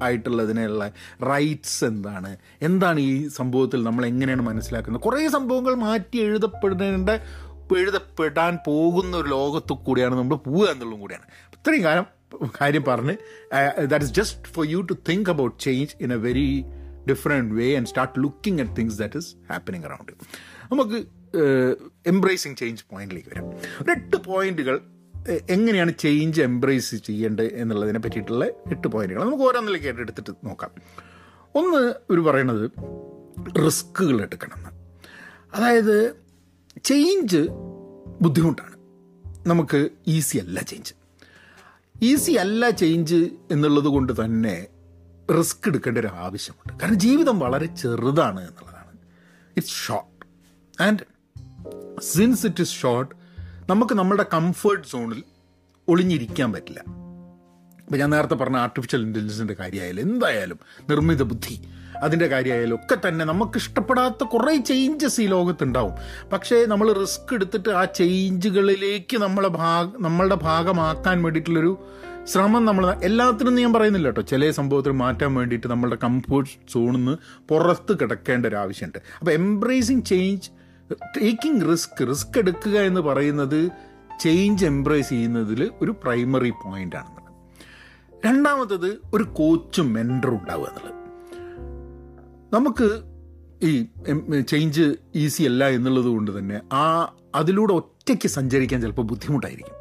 [0.05, 0.85] ആയിട്ടുള്ളതിനുള്ള
[1.31, 2.31] റൈറ്റ്സ് എന്താണ്?
[2.61, 5.03] എന്താണ് ഈ സംഭവത്തിൽ നമ്മൾ എങ്ങനെയാണ് മനസ്സിലാക്കുന്നത്?
[5.07, 7.09] കുറേ സംഭവങ്ങൾ മാറ്റി എഴുതപ്പെടേണ്ട
[7.81, 11.25] എഴുതപ്പെടാൻ പോകുന്ന ഒരു ലോകത്തു കൂടിയാണ് നമ്മൾ പോവുക എന്നുള്ളതും കൂടിയാണ്.
[11.55, 12.05] ഇത്രയും കാലം
[12.59, 13.15] കാര്യം പറഞ്ഞ്
[13.91, 16.65] that is just for you to think about change in a very
[17.09, 20.11] different way and start looking at things that is happening around
[20.71, 20.99] നമുക്ക്
[22.05, 23.47] എംബ്രേസിങ് ചേഞ്ച് പോയിന്റിലേക്ക് വരാം.
[23.81, 24.81] ഒരു എട്ട് പോയിന്റുകൾ
[25.55, 30.71] എങ്ങനെയാണ് ചേഞ്ച് എംബ്രേസ് ചെയ്യേണ്ടത് എന്നുള്ളതിനെ പറ്റിയിട്ടുള്ള എട്ട് പോയിന്റുകൾ നമുക്ക് ഓരോന്നിലേക്ക് എടുത്തിട്ട് നോക്കാം.
[31.55, 32.65] ഒന്ന് ഒരു പറയണത്
[33.65, 34.59] റിസ്ക്കുകൾ എടുക്കണം
[35.53, 35.95] അതായത്
[36.83, 37.41] ചേഞ്ച്
[38.21, 38.75] ബുദ്ധിമുട്ടാണ്.
[39.47, 40.93] നമുക്ക് ഈസി അല്ല ചേഞ്ച്
[42.03, 44.67] ഈസി അല്ല ചേഞ്ച് എന്നുള്ളത് കൊണ്ട് തന്നെ
[45.37, 46.79] റിസ്ക് എടുക്കേണ്ട ഒരു ആവശ്യമുണ്ട്.
[46.81, 48.97] കാരണം ജീവിതം വളരെ ചെറുതാണ് എന്നുള്ളതാണ്.
[49.57, 50.25] It's short
[50.83, 50.99] and
[52.01, 53.15] since it is short
[53.69, 55.23] നമുക്ക് നമ്മുടെ കംഫേർട്ട് സോണിൽ
[55.87, 56.79] ഒളിഞ്ഞിരിക്കാൻ പറ്റില്ല.
[57.79, 61.61] ഇപ്പം ഞാൻ നേരത്തെ പറഞ്ഞ ആർട്ടിഫിഷ്യൽ ഇന്റലിജൻസിന്റെ കാര്യമായാലും എന്തായാലും നിർമ്മിത ബുദ്ധി
[62.03, 65.93] അതിന്റെ കാര്യമായാലും ഒക്കെ തന്നെ നമുക്ക് ഇഷ്ടപ്പെടാത്ത കുറേ ചേഞ്ചസ് ഈ ലോകത്തുണ്ടാവും.
[66.33, 71.87] പക്ഷേ നമ്മൾ റിസ്ക് എടുത്തിട്ട് ആ ചേഞ്ചുകളിലേക്ക് നമ്മളെ ഭാഗ നമ്മളുടെ ഭാഗമാക്കാൻ വേണ്ടിയിട്ടുള്ളൊരു
[72.27, 74.21] ശ്രമം നമ്മൾ എല്ലാത്തിനും ഞാൻ പറയുന്നില്ല കേട്ടോ.
[74.21, 77.17] ചില സംഭവത്തിൽ മാറ്റാൻ വേണ്ടിയിട്ട് നമ്മളുടെ കംഫോർട്ട് സോണിൽ നിന്ന്
[77.49, 78.97] പുറത്ത് കിടക്കേണ്ട ഒരു ആവശ്യമുണ്ട്.
[79.19, 80.49] അപ്പോൾ embracing change
[81.21, 83.69] taking risk risk എടുക്കുക എന്ന് പറയുന്നത്
[84.19, 87.33] ചേഞ്ച് എംബ്രേസ് ചെയ്യുന്നതിൽ ഒരു പ്രൈമറി പോയിന്റ് ആണെന്നുള്ളത്.
[88.25, 90.98] രണ്ടാമത്തത് ഒരു കോച്ചും മെന്ററും ഉണ്ടാവുക എന്നുള്ളത്.
[92.53, 93.01] നമുക്ക്
[93.63, 93.85] ഈ
[94.47, 99.75] ചേഞ്ച് ഈസി അല്ല എന്നുള്ളത് കൊണ്ട് തന്നെ ആ അതിലൂടെ ഒറ്റയ്ക്ക് സഞ്ചരിക്കാൻ ചിലപ്പോൾ ബുദ്ധിമുട്ടായിരിക്കും.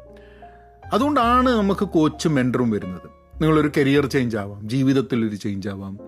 [0.93, 3.07] അതുകൊണ്ടാണ് നമുക്ക് കോച്ചും മെന്ററും വരുന്നത്.
[3.41, 5.99] നിങ്ങളൊരു കരിയർ ചേഞ്ച് ആവാം ജീവിതത്തിലൊരു ചേഞ്ച് ആവാം.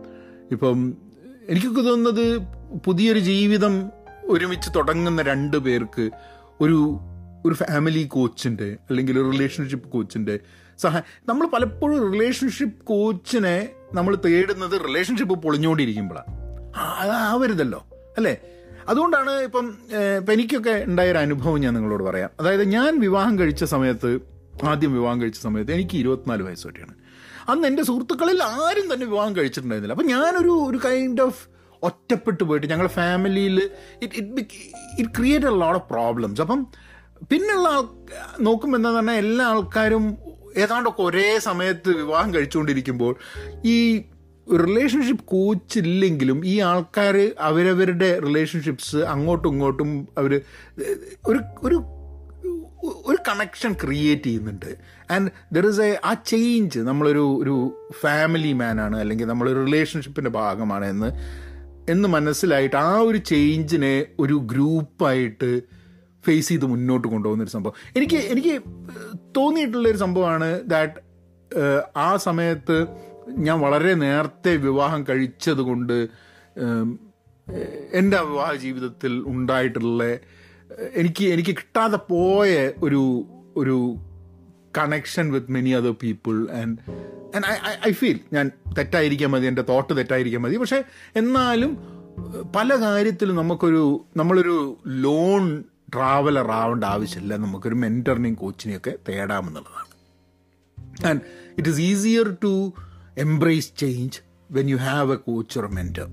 [0.52, 0.98] ഇപ്പം
[1.50, 2.38] എനിക്കൊക്കെ തോന്നുന്നത്
[2.86, 3.92] പുതിയൊരു ജീവിതം
[4.24, 6.10] ഒരുമിച്ച് തുടങ്ങുന്ന രണ്ട് പേർക്ക്
[6.62, 7.00] ഒരു
[7.46, 10.40] ഒരു ഫാമിലി കോച്ചിന്റെ അല്ലെങ്കിൽ ഒരു റിലേഷൻഷിപ്പ് കോച്ചിന്റെ
[10.80, 16.41] സഹായം നമ്മൾ പലപ്പോഴും റിലേഷൻഷിപ്പ് കോച്ചിനെ നമ്മൾ തേടുന്നത് റിലേഷൻഷിപ്പ് പൊളിഞ്ഞുകൊണ്ടിരിക്കുമ്പോഴാണ്
[16.76, 17.86] അതാവരുതല്ലോ
[18.18, 18.42] അല്ലേ?
[18.88, 19.78] അതുകൊണ്ടാണ് ഇപ്പം
[20.20, 22.30] ഇപ്പം എനിക്കൊക്കെ ഉണ്ടായൊരു അനുഭവം ഞാൻ നിങ്ങളോട് പറയാം.
[22.40, 24.20] അതായത് ഞാൻ വിവാഹം കഴിച്ച സമയത്ത്
[24.64, 26.94] ആദ്യം വിവാഹം കഴിച്ച സമയത്ത് എനിക്ക് ഇരുപത്തിനാല് വയസ്സ് വരെയാണ്
[27.50, 29.94] അന്ന് എന്റെ സുഹൃത്തുക്കളിൽ ആരും തന്നെ വിവാഹം കഴിച്ചിട്ടുണ്ടായിരുന്നില്ല.
[29.94, 31.48] അപ്പം ഞാനൊരു ഒരു കൈൻഡ് ഓഫ്
[31.84, 34.42] ഒറ്റപ്പെട്ടു പോയിട്ട് ഞങ്ങളുടെ ഫാമിലിയിൽ it it
[35.00, 36.68] it create a lot of problems അപ്പം
[37.30, 37.84] പിന്നെയുള്ള ആൾ
[38.40, 40.18] നോക്കുമ്പോൾ എന്താ പറഞ്ഞാൽ എല്ലാ ആൾക്കാരും
[40.58, 43.16] ഏതാണ്ടൊക്കെ ഒരേ സമയത്ത് വിവാഹം കഴിച്ചുകൊണ്ടിരിക്കുമ്പോൾ
[43.66, 44.04] ഈ
[44.58, 50.42] റിലേഷൻഷിപ്പ് കോച്ച് ഇല്ലെങ്കിലും ഈ ആൾക്കാർ അവരവരുടെ റിലേഷൻഷിപ്സ് അങ്ങോട്ടും ഇങ്ങോട്ടും അവർ
[51.28, 51.84] ഒരു ഒരു
[53.06, 54.78] ഒരു കണക്ഷൻ ക്രിയേറ്റ് ചെയ്യുന്നുണ്ട്.
[55.12, 61.12] And there is a uh change നമ്മളൊരു ഒരു ഫാമിലി മാനാണ് അല്ലെങ്കിൽ നമ്മളൊരു റിലേഷൻഷിപ്പിന്റെ ഭാഗമാണ് എന്ന്
[61.92, 65.62] എന്ന് മനസ്സിലായിട്ട് ആ ഒരു ചേഞ്ചിനെ ഒരു ഗ്രൂപ്പായിട്ട്
[66.26, 67.74] ഫേസ് ചെയ്ത് മുന്നോട്ട് കൊണ്ടുപോകുന്ന ഒരു സംഭവം.
[67.98, 68.62] എനിക്ക് എനിക്ക്
[69.38, 71.12] തോന്നിയിട്ടുള്ളൊരു സംഭവമാണ് ദാറ്റ്
[71.98, 72.88] ആ സമയത്ത്
[73.38, 76.08] ഞാൻ വളരെ നേരത്തെ വിവാഹം കഴിച്ചത് കൊണ്ട്
[77.94, 80.04] എന്റെ വിവാഹ ജീവിതത്തിൽ ഉണ്ടായിട്ടുള്ള
[80.94, 83.26] എനിക്ക് എനിക്ക് കിട്ടാതെ പോയ ഒരു
[83.58, 83.98] ഒരു
[84.78, 86.78] connection with many other people and
[87.36, 90.58] and I I feel ഞാൻ തെറ്റായിരിക്കാൻ മതി എന്റെ തോട്ട് തെറ്റായിരിക്കാൻ മതി.
[90.58, 90.84] പക്ഷേ
[91.16, 91.78] എന്നാലും
[92.56, 97.36] പല കാര്യത്തിലും നമുക്കൊരു നമ്മളൊരു ലോൺ ട്രാവലർ ആവേണ്ട ആവശ്യമില്ല.
[97.36, 99.90] നമുക്കൊരു മെന്ററിനെയും കോച്ചിനെയൊക്കെ തേടാമെന്നുള്ളതാണ്.
[101.08, 101.22] And
[101.58, 102.74] it is easier to
[103.18, 104.20] embrace change
[104.52, 106.08] when you have a coach or mentor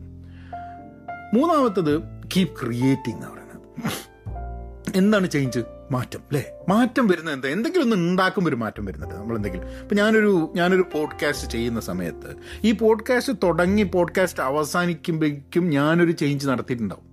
[1.34, 2.02] മൂന്നാമത്തത്
[2.36, 3.58] കീപ് ക്രിയേറ്റിംഗ് എന്ന് പറയുന്നത്.
[4.96, 6.44] എന്താണ് ചേഞ്ച് മാറ്റം അല്ലേ?
[6.68, 7.48] മാറ്റം വരുന്നത് എന്താ?
[7.48, 9.16] എന്തെങ്കിലും ഒന്ന് ഉണ്ടാക്കുമ്പോൾ ഒരു മാറ്റം വരുന്നത്.
[9.16, 16.46] നമ്മൾ എന്തെങ്കിലും ഇപ്പം ഞാനൊരു ഞാനൊരു പോഡ്കാസ്റ്റ് ചെയ്യുന്ന സമയത്ത് ഈ പോഡ്കാസ്റ്റ് തുടങ്ങി പോഡ്കാസ്റ്റ് അവസാനിക്കുമ്പോഴേക്കും ഞാനൊരു ചേഞ്ച്
[16.46, 17.07] നടത്തിയിട്ടുണ്ടാവും.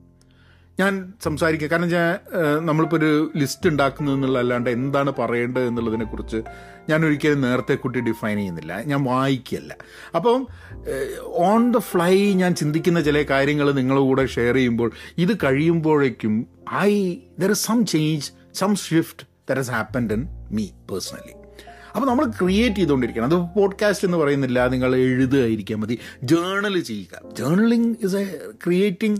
[0.80, 2.20] ഞാൻ സംസാരിക്കുക കാരണം ഞാൻ
[2.66, 6.44] നമ്മളിപ്പോൾ ഒരു ലിസ്റ്റ് ഉണ്ടാക്കുന്നത് എന്നുള്ളതല്ലാണ്ട് എന്താണ് പറയേണ്ടത് എന്നുള്ളതിനെക്കുറിച്ച്
[6.90, 8.74] ഞാൻ ഒരിക്കലും നേരത്തെ കുട്ടി ഡിഫൈൻ ചെയ്യുന്നില്ല.
[8.82, 9.76] ഞാൻ വായിക്കല്ല
[10.16, 10.48] അപ്പം
[11.26, 17.52] ഓൺ ദ ഫ്ലൈ ഞാൻ ചിന്തിക്കുന്ന ചില കാര്യങ്ങൾ നിങ്ങളുടെ കൂടെ ഷെയർ ചെയ്യുമ്പോൾ ഇത് കഴിയുമ്പോഴേക്കും I there
[17.52, 21.45] is some change some shift there is happened in me personally
[21.96, 24.68] അപ്പോൾ നമ്മൾ ക്രിയേറ്റ് ചെയ്തുകൊണ്ടിരിക്കണം അത് പോഡ്കാസ്റ്റ് എന്ന് പറയുന്നില്ല.
[24.68, 26.00] നിങ്ങൾ എഴുതുകയായിരിക്കാൻ മതി.
[26.24, 27.34] ജേണൽ ചെയ്യുക.
[27.34, 29.20] ജേണലിംഗ് ഇസ് എ ക്രിയേറ്റിംഗ്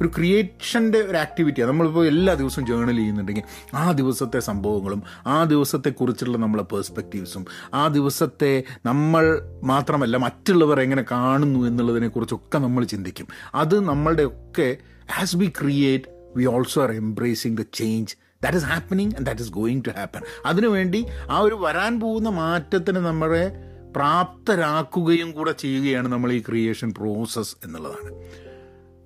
[0.00, 3.42] ഒരു ക്രിയേഷന്റെ ഒരു ആക്ടിവിറ്റിയാണ് നമ്മളിപ്പോൾ എല്ലാ ദിവസവും ജേണൽ ചെയ്യുന്നുണ്ടെങ്കിൽ
[3.74, 12.58] ആ ദിവസത്തെ സംഭവങ്ങളും ആ ദിവസത്തെക്കുറിച്ചുള്ള നമ്മളെ പേഴ്സ്പെക്റ്റീവ്സും ആ ദിവസത്തെ നമ്മൾ മാത്രമല്ല മറ്റുള്ളവർ എങ്ങനെ കാണുന്നു എന്നുള്ളതിനെക്കുറിച്ചൊക്കെ
[12.58, 13.26] നമ്മൾ ചിന്തിക്കും.
[13.54, 14.76] അത് നമ്മളുടെ ഒക്കെ
[15.18, 16.04] as we create
[16.36, 20.20] we also are embracing the change that is happening and that is going to happen
[20.46, 23.52] അതിനുവേണ്ടി ആ ഒരു വരാൻ പോകുന്ന മാറ്റത്തിന് നമ്മളെ
[23.96, 28.14] പ്രാപ്തരാക്കുകയും കൂടെ ചെയ്യുകയാണ് നമ്മൾ ഈ ക്രിയേഷൻ പ്രോസസ്സ് എന്നുള്ളതാണ്.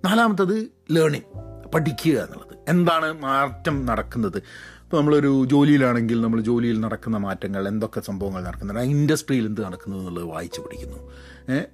[0.05, 1.25] നാലാമത്തത് ലേണിംഗ്
[1.75, 2.57] പഠിക്കുക എന്നുള്ളത്.
[2.69, 4.37] എന്താണ് മാറ്റം നടക്കുന്നത്?
[4.37, 8.81] ഇപ്പോൾ നമ്മളൊരു ജോലിയിലാണെങ്കിൽ നമ്മൾ ജോലിയിൽ നടക്കുന്ന മാറ്റങ്ങൾ എന്തൊക്കെ സംഭവങ്ങൾ നടക്കുന്നുണ്ട്?
[8.81, 11.13] ആ ഇൻഡസ്ട്രിയിൽ എന്ത് നടക്കുന്നു എന്നുള്ളത് വായിച്ച് പഠിക്കുന്നു.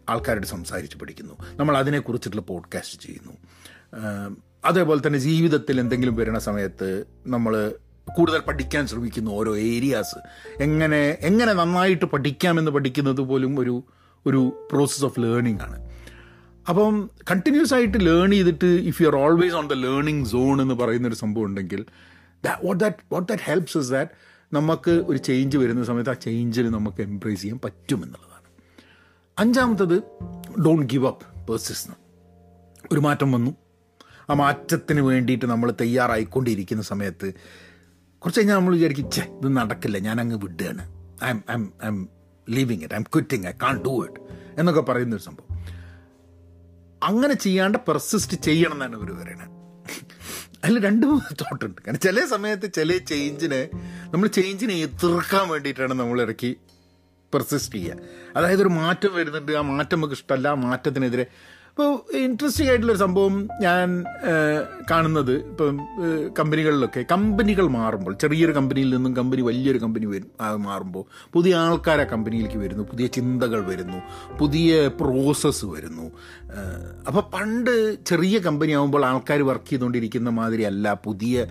[0.08, 1.34] ആൾക്കാരോട് സംസാരിച്ച് പഠിക്കുന്നു.
[1.56, 3.32] നമ്മൾ അതിനെക്കുറിച്ചിട്ടുള്ള പോഡ്കാസ്റ്റ് ചെയ്യുന്നു.
[4.66, 6.88] അതേപോലെ തന്നെ ജീവിതത്തിൽ എന്തെങ്കിലും വരുന്ന സമയത്ത്
[7.26, 7.54] നമ്മൾ
[8.16, 10.18] കൂടുതൽ പഠിക്കാൻ ശ്രമിക്കുന്നു ഓരോ ഏരിയാസ്
[10.60, 13.74] എങ്ങനെ എങ്ങനെ നന്നായിട്ട് പഠിക്കാമെന്ന് പഠിക്കുന്നത് പോലും ഒരു
[14.26, 15.78] ഒരു പ്രോസസ് ഓഫ് ലേണിംഗ് ആണ്.
[16.66, 16.94] അപ്പം
[17.30, 21.14] കണ്ടിന്യൂസ് ആയിട്ട് ലേൺ ചെയ്തിട്ട് if you are always on the learning zone എന്ന് പറയുന്ന ഒരു
[21.14, 21.80] സംഭവം ഉണ്ടെങ്കിൽ
[22.62, 24.12] what that what that helps is that
[24.52, 28.34] നമുക്ക് ഒരു ചേഞ്ച് വരുന്ന സമയത്ത് ആ ചേഞ്ചിൽ നമുക്ക് എംപ്രേസ് ചെയ്യാൻ പറ്റുമെന്നുള്ളതാണ്
[29.36, 29.96] അഞ്ചാമത്തത്
[30.66, 31.94] ഡോണ്ട് ഗിവ് അപ്പ് പേഴ്സിസ്
[32.92, 33.52] ഒരു മാറ്റം വന്നു.
[34.28, 37.28] ആ മാറ്റത്തിന് വേണ്ടിയിട്ട് നമ്മൾ തയ്യാറായിക്കൊണ്ടിരിക്കുന്ന സമയത്ത്
[38.22, 40.84] കുറച്ച് കഴിഞ്ഞാൽ നമ്മൾ വിചാരിക്കും ചേ ഇത് നടക്കില്ല ഞാൻ അങ്ങ് വിടുകയാണ്.
[41.34, 41.98] I'm I'm I'm
[42.48, 44.20] leaving it I'm quitting I can't do it
[44.58, 45.52] എന്നൊക്കെ പറയുന്നൊരു സംഭവം.
[47.02, 49.52] അങ്ങനെ ചെയ്യാണ്ട് പെർസിസ്റ്റ് ചെയ്യണം എന്നാണ് ഇവർ പറയുന്നത്
[50.64, 53.60] അതിൽ രണ്ട് മൂന്ന് തോട്ടുണ്ട് കാരണം ചില സമയത്ത് ചില ചേഞ്ചിനെ
[54.12, 56.50] നമ്മൾ ചേഞ്ചിനെ എതിർക്കാൻ വേണ്ടിയിട്ടാണ് നമ്മൾ ഇറക്കി
[57.32, 57.96] പെർസിസ്റ്റ് ചെയ്യുക.
[58.36, 61.26] അതായത് ഒരു മാറ്റം വരുന്നുണ്ട് ആ മാറ്റം നമുക്ക് ഇഷ്ടമല്ല ആ മാറ്റത്തിനെതിരെ
[61.76, 63.88] ഇപ്പോൾ ഇൻട്രസ്റ്റിംഗ് ആയിട്ടുള്ളൊരു സംഭവം ഞാൻ
[64.90, 65.80] കാണുന്നത് ഇപ്പം
[66.38, 67.00] കമ്പനികളിലൊക്കെ.
[67.10, 70.30] കമ്പനികൾ മാറുമ്പോൾ ചെറിയൊരു കമ്പനിയിൽ നിന്നും കമ്പനി വലിയൊരു കമ്പനി വരും
[70.66, 73.98] മാറുമ്പോൾ പുതിയ ആൾക്കാർ ആ കമ്പനിയിലേക്ക് വരുന്നു പുതിയ ചിന്തകൾ വരുന്നു
[74.38, 76.06] പുതിയ പ്രോസസ്സ് വരുന്നു.
[77.08, 77.74] അപ്പോൾ പണ്ട്
[78.10, 81.46] ചെറിയ കമ്പനി ആകുമ്പോൾ ആൾക്കാർ വർക്ക് ചെയ്തുകൊണ്ടിരിക്കുന്ന മാതിരി അല്ല പുതിയ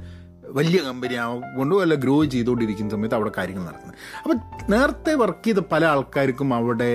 [0.60, 4.00] വലിയ കമ്പനി ആകൊണ്ട് അല്ല ഗ്രോ ചെയ്തുകൊണ്ടിരിക്കുന്ന സമയത്ത് അവിടെ കാര്യങ്ങൾ നടക്കുന്നത്.
[4.24, 4.40] അപ്പം
[4.74, 6.92] നേരത്തെ വർക്ക് ചെയ്ത പല ആൾക്കാർക്കും അവിടെ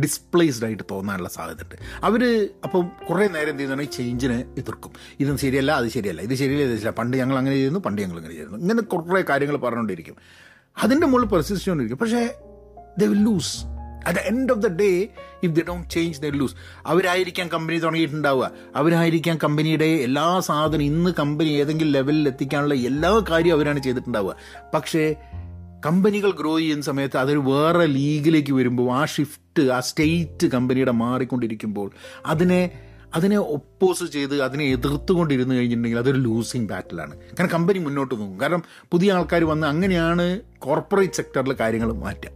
[0.00, 1.74] ഡിസ്പ്ലേസ്ഡ് ആയിട്ട് തോന്നാനുള്ള സാധ്യതയുണ്ട്.
[2.04, 4.92] അവർ അപ്പം കുറേ നേരം എന്ത് ഈ ചേഞ്ചിനെ എതിർക്കും.
[5.20, 6.22] ഇതും ശരിയല്ല അത് ശരിയല്ല.
[6.22, 6.90] ഇത് ശരിയല്ല ഇത് ശരിയല്ല.
[6.90, 8.58] പണ്ട് ഞങ്ങൾ അങ്ങനെ ചെയ്യുന്നു പണ്ട് ഞങ്ങൾ അങ്ങനെ ചെയ്യുന്നു.
[8.58, 10.16] ഇങ്ങനെ കുറേ കാര്യങ്ങൾ പറഞ്ഞുകൊണ്ടിരിക്കും.
[10.82, 12.34] അതിന്റെ മുകളിൽ പെർസിസ്റ്റ് ചെയ്തുകൊണ്ടിരിക്കും പക്ഷേ
[12.98, 13.56] they will lose
[14.06, 15.08] at the end of the day
[15.42, 16.54] if they don't change they lose
[16.86, 18.50] അവരായിരിക്കാം company തുടങ്ങിയിട്ടുണ്ടാവുക.
[18.76, 24.36] അവരായിരിക്കാം കമ്പനിയുടെ എല്ലാ സാധനം ഇന്ന് കമ്പനി ഏതെങ്കിലും ലെവലിൽ എത്തിക്കാനുള്ള എല്ലാ കാര്യവും അവരാണ് ചെയ്തിട്ടുണ്ടാവുക.
[24.74, 25.14] പക്ഷേ
[25.86, 31.90] കമ്പനികൾ ഗ്രോ ചെയ്യുന്ന സമയത്ത് അതൊരു വേറെ ലീഗിലേക്ക് വരുമ്പോൾ ആ ഷിഫ്റ്റ് ആ സ്റ്റേറ്റ് കമ്പനിയുടെ മാറിക്കൊണ്ടിരിക്കുമ്പോൾ
[32.26, 32.80] അതിനെ
[33.14, 38.40] അതിനെ ഒപ്പോസ് ചെയ്ത് അതിനെ എതിർത്തുകൊണ്ടിരുന്ന് കഴിഞ്ഞിട്ടുണ്ടെങ്കിൽ അതൊരു ലൂസിങ് ബാറ്റിലാണ് കാരണം കമ്പനി മുന്നോട്ട് പോകും.
[38.40, 42.32] കാരണം പുതിയ ആൾക്കാർ വന്ന് അങ്ങനെയാണ് കോർപ്പറേറ്റ് സെക്ടറിൽ കാര്യങ്ങൾ മാറ്റുക.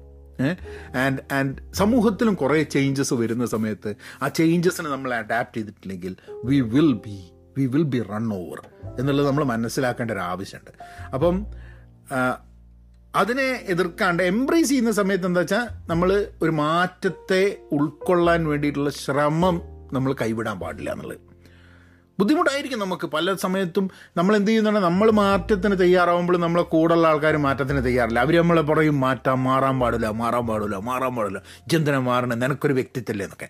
[0.95, 7.19] ആൻഡ് ആൻഡ് സമൂഹത്തിലും കുറേ ചേഞ്ചസ് വരുന്ന സമയത്ത് ആ ചേഞ്ചസിന് നമ്മൾ അഡാപ്റ്റ് ചെയ്തിട്ടില്ലെങ്കിൽ we will be
[7.59, 8.61] we will be run over
[9.01, 10.73] എന്നുള്ളത് നമ്മൾ മനസ്സിലാക്കേണ്ട ഒരു ആവശ്യമുണ്ട്.
[11.15, 11.37] അപ്പം
[13.17, 20.61] അതിനെ എതിർക്കാണ്ട് എംബ്രേസ് ചെയ്യുന്ന സമയത്ത് എന്താ വെച്ചാൽ നമ്മൾ ഒരു മാറ്റത്തെ ഉൾക്കൊള്ളാൻ വേണ്ടിയിട്ടുള്ള ശ്രമം നമ്മൾ കൈവിടാൻ
[20.61, 21.19] പാടില്ല എന്നുള്ളത്.
[22.19, 23.07] ബുദ്ധിമുട്ടായിരിക്കും നമുക്ക്.
[23.07, 24.81] പല സമയത്തും നമ്മൾ എന്ത് ചെയ്യുന്നുണ്ട്?
[24.81, 28.21] നമ്മൾ മാറ്റത്തിന് തയ്യാറാവുമ്പോൾ നമ്മളെ കൂടുള്ള ആൾക്കാർ മാറ്റത്തിന് തയ്യാറില്ല.
[28.21, 31.43] അവർ നമ്മളെ പറയും മാറ്റാം മാറാൻ പാടില്ല മാറാൻ പാടില്ല മാറാൻ പാടില്ല.
[31.71, 32.39] ചിന്തന മാറണം?
[32.39, 33.27] നിനക്കൊരു വ്യക്തിത്വല്ലേ?
[33.27, 33.49] എന്നൊക്കെ.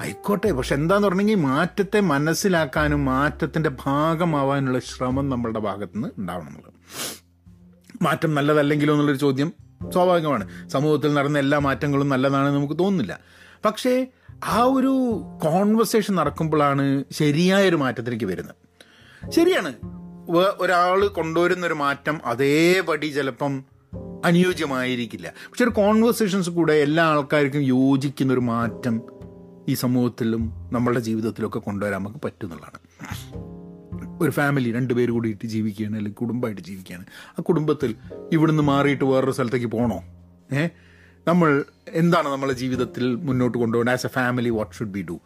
[0.00, 0.52] ആയിക്കോട്ടെ.
[0.52, 6.72] പക്ഷെ എന്താന്ന് പറഞ്ഞെങ്കിൽ മാറ്റത്തെ മനസ്സിലാക്കാനും മാറ്റത്തിന്റെ ഭാഗമാവാനുള്ള ശ്രമം നമ്മളുടെ ഭാഗത്തുനിന്ന് ഉണ്ടാവണം എന്നുള്ളത്.
[8.02, 9.52] മാറ്റം നല്ലതല്ലെങ്കിലോ എന്നുള്ളൊരു ചോദ്യം
[9.92, 10.68] സ്വാഭാവികമാണ്.
[10.68, 13.20] സമൂഹത്തിൽ നടന്ന എല്ലാ മാറ്റങ്ങളും നല്ലതാണെന്ന് നമുക്ക് തോന്നുന്നില്ല.
[13.64, 14.06] പക്ഷേ
[14.44, 18.54] ആ ഒരു കോൺവെർസേഷൻ നടക്കുമ്പോഴാണ് ശരിയായൊരു മാറ്റത്തിലേക്ക് വരുന്നത്.
[19.30, 19.74] ശരിയാണ്.
[20.60, 23.64] ഒരാൾ കൊണ്ടുവരുന്ന ഒരു മാറ്റം അതേപടി ചിലപ്പം
[24.24, 25.32] അനുയോജ്യമായിരിക്കില്ല.
[25.50, 29.02] പക്ഷെ ഒരു കോൺവെർസേഷൻസ് കൂടെ എല്ലാ ആൾക്കാർക്കും യോജിക്കുന്ന ഒരു മാറ്റം
[29.68, 33.47] ഈ സമൂഹത്തിലും നമ്മളുടെ ജീവിതത്തിലൊക്കെ കൊണ്ടുവരാൻ നമുക്ക് പറ്റുന്നുള്ളതാണ്.
[34.20, 37.04] ഒരു ഫാമിലി രണ്ട് പേര് കൂടിയിട്ട് ജീവിക്കുകയാണ് അല്ലെങ്കിൽ കുടുംബമായിട്ട് ജീവിക്കുകയാണ്.
[37.38, 37.94] ആ കുടുംബത്തിൽ
[38.32, 40.04] ഇവിടുന്ന് മാറിയിട്ട് വേറൊരു സ്ഥലത്തേക്ക് പോകണോ
[40.52, 40.68] ഏ?
[41.28, 43.92] നമ്മൾ എന്താണ് നമ്മളെ ജീവിതത്തിൽ മുന്നോട്ട് കൊണ്ടുപോകേണ്ടത്?
[43.92, 45.20] As a family what should be do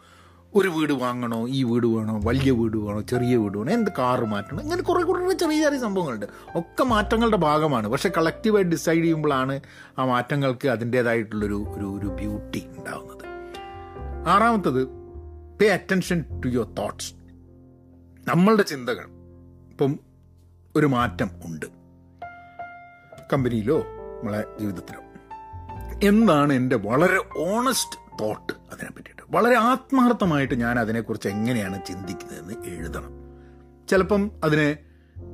[0.55, 1.47] ഒരു വീട് വാങ്ങണോ?
[1.47, 2.19] ഈ വീട് വേണോ?
[2.23, 3.01] വലിയ വീട് വേണോ?
[3.01, 3.71] ചെറിയ വീട് വേണോ?
[3.71, 4.61] എന്ത് കാറ് മാറ്റണം?
[4.61, 6.25] ഇങ്ങനെ കുറേ കുറേ ചെറിയ ചെറിയ സംഭവങ്ങളുണ്ട്.
[6.55, 7.87] ഒക്കെ മാറ്റങ്ങളുടെ ഭാഗമാണ്.
[7.87, 9.59] പക്ഷെ കളക്റ്റീവായിട്ട് ഡിസൈഡ് ചെയ്യുമ്പോഴാണ്
[9.99, 13.23] ആ മാറ്റങ്ങൾക്ക് അതിന്റേതായിട്ടുള്ളൊരു ഒരു ഒരു ബ്യൂട്ടി ഉണ്ടാകുന്നത്
[14.27, 14.87] ആറാമത്തത്
[15.61, 17.13] pay attention to your thoughts
[18.27, 19.05] നമ്മളുടെ ചിന്തകൾ.
[19.71, 19.99] ഇപ്പം
[20.75, 21.65] ഒരു മാറ്റം ഉണ്ട്.
[23.33, 25.01] കമ്പനിയിലോ നമ്മളെ ജീവിതത്തിലോ.
[26.03, 33.09] എന്താണ് എന്റെ വളരെ ഓണസ്റ്റ് തോട്ട് അതിനെ പറ്റിയിട്ട് വളരെ ആത്മാർത്ഥമായിട്ട് ഞാൻ അതിനെക്കുറിച്ച് എങ്ങനെയാണ് ചിന്തിക്കുന്നതെന്ന് എഴുതണം.
[33.89, 34.77] ചിലപ്പം അതിനെ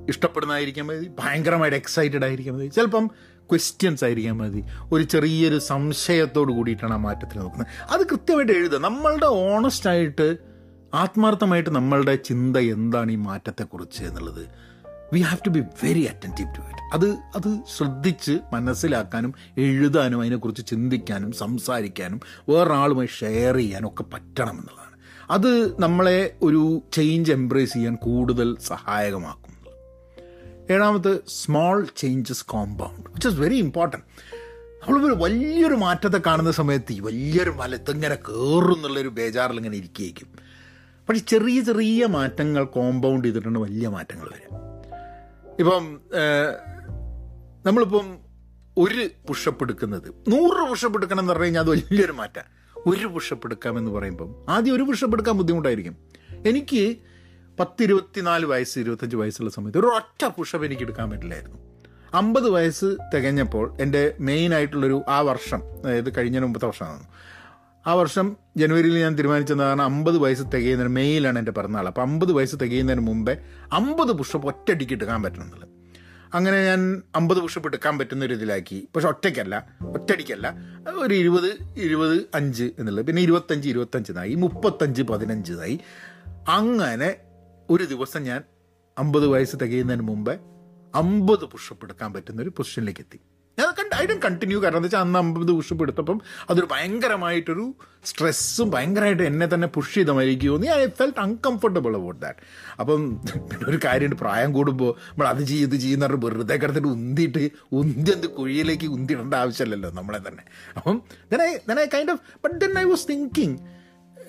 [0.09, 2.67] ഇഷ്ടപ്പെടുന്നതായിരിക്കാൻ മതി ഭയങ്കരമായിട്ട് എക്സൈറ്റഡ് ആയിരിക്കാൻ മതി.
[2.67, 3.07] ചിലപ്പം
[3.49, 4.63] ക്വസ്റ്റ്യൻസ് ആയിരിക്കാൻ മതി.
[4.91, 7.67] ഒരു ചെറിയൊരു സംശയത്തോട് കൂടിയിട്ടാണ് ആ മാറ്റത്തിൽ നോക്കുന്നത്.
[7.91, 8.79] അത് കൃത്യമായിട്ട് എഴുതുക.
[8.79, 10.48] നമ്മളുടെ ഓണസ്റ്റായിട്ട്
[10.93, 14.47] ആത്മാർത്ഥമായിട്ട് നമ്മളുടെ ചിന്ത എന്താണ് ഈ മാറ്റത്തെക്കുറിച്ച് എന്നുള്ളത്?
[15.13, 21.31] We have to be very attentive to it അത് അത് ശ്രദ്ധിച്ച് മനസ്സിലാക്കാനും എഴുതാനും അതിനെക്കുറിച്ച് ചിന്തിക്കാനും
[21.31, 24.97] സംസാരിക്കാനും വേറൊരാളുമായി ഷെയർ ചെയ്യാനും ഒക്കെ പറ്റണം എന്നുള്ളതാണ്.
[25.31, 29.49] അത് നമ്മളെ ഒരു ചേഞ്ച് എംബ്രേസ് ചെയ്യാൻ കൂടുതൽ സഹായകമാക്കും.
[30.71, 34.05] ഏഴാമത് small changes compound which is very important
[34.87, 40.38] നമ്മളിപ്പോൾ വലിയൊരു മാറ്റത്തെ കാണുന്ന സമയത്ത് ഈ വലിയൊരു മലത്തിങ്ങനെ കയറും എന്നുള്ളൊരു ബേജാറിൽ ഇങ്ങനെ ഇരിക്കുകയായിരിക്കും.
[41.09, 44.51] പക്ഷെ ചെറിയ ചെറിയ മാറ്റങ്ങൾ കോമ്പൗണ്ട് ചെയ്തിട്ടുണ്ട് വലിയ മാറ്റങ്ങൾ വരും.
[45.59, 45.85] ഇപ്പം
[47.65, 48.17] നമ്മളിപ്പം
[48.77, 52.45] ഒരു പുഷപ്പ് എടുക്കുന്നത് നൂറ് പുഷപ്പ് എടുക്കണം എന്ന് പറഞ്ഞു കഴിഞ്ഞാൽ അത് വലിയൊരു മാറ്റം.
[52.87, 55.95] ഒരു പുഷപ്പ് എടുക്കാമെന്ന് പറയുമ്പം ആദ്യം ഒരു പുഷപ്പ് എടുക്കാൻ ബുദ്ധിമുട്ടായിരിക്കും.
[56.45, 56.95] എനിക്ക്
[57.59, 61.57] പത്ത് ഇരുപത്തിനാല് വയസ്സ് ഇരുപത്തഞ്ച് വയസ്സുള്ള സമയത്ത് ഒരു ഒറ്റ പുഷപ്പ് എനിക്ക് എടുക്കാൻ പറ്റില്ലായിരുന്നു.
[62.13, 67.03] അമ്പത് വയസ്സ് തികഞ്ഞപ്പോൾ എന്റെ മെയിൻ ആയിട്ടുള്ളൊരു ആ വർഷം അതായത് കഴിഞ്ഞ മുമ്പത്തെ വർഷമാണ്.
[67.87, 71.87] ആ വർഷം ജനുവരിയിൽ ഞാൻ തീരുമാനിച്ചതാണ് അമ്പത് വയസ്സ് തികയുന്നതിന് മെയ്യിലാണ് എന്റെ പിറന്നാൾ.
[71.87, 73.37] അപ്പോൾ അമ്പത് വയസ്സ് തികയുന്നതിന് മുമ്പേ
[73.71, 75.69] അമ്പത് പുഷപ്പ് ഒറ്റയടിക്ക് എടുക്കാൻ പറ്റണമെന്നുള്ളത്
[76.33, 78.87] അങ്ങനെ ഞാൻ അമ്പത് പുഷപ്പ് എടുക്കാൻ പറ്റുന്ന ഒരു ഇതിലാക്കി.
[78.95, 80.53] പക്ഷെ ഒറ്റയ്ക്കല്ല ഒറ്റയടിക്കല്ല.
[80.97, 83.05] ഒരു ഇരുപത് ഇരുപത് അഞ്ച് എന്നുള്ളത്.
[83.05, 85.79] പിന്നെ ഇരുപത്തഞ്ച് ഇരുപത്തഞ്ചിനായി മുപ്പത്തഞ്ച് പതിനഞ്ചിനായി
[86.49, 87.15] അങ്ങനെ
[87.69, 88.43] ഒരു ദിവസം ഞാൻ
[88.97, 90.37] അമ്പത് വയസ്സ് തികയുന്നതിന് മുമ്പേ
[90.95, 93.19] അമ്പത് പുഷപ്പ് എടുക്കാൻ പറ്റുന്ന ഒരു പൊസിഷനിലേക്ക് എത്തി.
[93.59, 96.17] ഞാൻ ഐ ഡൻ കണ്ടിന്യൂ കാരണം എന്താ വെച്ചാൽ അന്ന് അമ്പത് പുഷപ്പ് എടുത്തപ്പം
[96.49, 97.65] അതൊരു ഭയങ്കരമായിട്ടൊരു
[98.05, 102.39] സ്ട്രെസ്സും ഭയങ്കരമായിട്ട് എന്നെ തന്നെ പുഷ് ചെയ്ത മരിക്കുമോ I felt uncomfortable about that
[102.79, 103.01] അപ്പം
[103.49, 108.11] പിന്നെ ഒരു കാര്യമുണ്ട് പ്രായം കൂടുമ്പോൾ നമ്മൾ അത് ചെയ്ത് ഇത് ചെയ്യുന്ന പറഞ്ഞ് വെറുതെ കിടന്നിട്ട് ഉന്തിയിട്ട് ഉന്തി
[108.11, 110.43] എന്ത് കുഴിയിലേക്ക് ഉന്തിടേണ്ട ആവശ്യമില്ലല്ലോ നമ്മളെ തന്നെ.
[110.77, 110.95] അപ്പം
[111.31, 113.57] then I I kind of but then I was thinking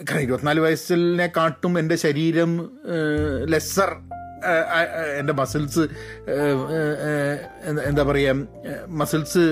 [0.05, 2.53] കാരണം ഇരുപത്തിനാല് വയസ്സിനെ കാട്ടും എന്റെ ശരീരം
[3.47, 3.91] ലെസ്സർ
[5.19, 5.85] എന്റെ മസിൽസ്
[7.91, 8.35] എന്താ പറയുക
[9.01, 9.45] മസിൽസ്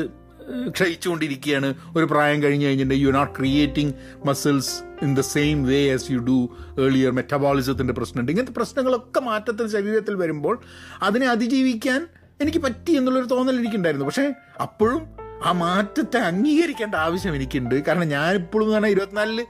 [0.68, 1.74] ക്ഷയിച്ചുകൊണ്ടിരിക്കുകയാണ്.
[1.96, 6.38] ഒരു പ്രായം കഴിഞ്ഞ് കഴിഞ്ഞിട്ടുണ്ടെങ്കിൽ you not creating muscles in the same way as you do
[6.80, 8.32] earlier മെറ്റബോളിസത്തിന്റെ പ്രശ്നമുണ്ട്.
[8.32, 10.58] ഇങ്ങനത്തെ പ്രശ്നങ്ങളൊക്കെ മാറ്റത്തിന് ശരീരത്തിൽ വരുമ്പോൾ
[11.02, 12.08] അതിനെ അതിജീവിക്കാൻ
[12.40, 14.06] എനിക്ക് പറ്റി എന്നുള്ളൊരു തോന്നൽ എനിക്കുണ്ടായിരുന്നു.
[14.06, 14.26] പക്ഷേ
[14.62, 15.02] അപ്പോഴും
[15.44, 17.74] ആ മാറ്റത്തെ അംഗീകരിക്കേണ്ട ആവശ്യം എനിക്കുണ്ട്.
[17.84, 19.46] കാരണം ഞാനിപ്പോഴും എന്ന് പറഞ്ഞാൽ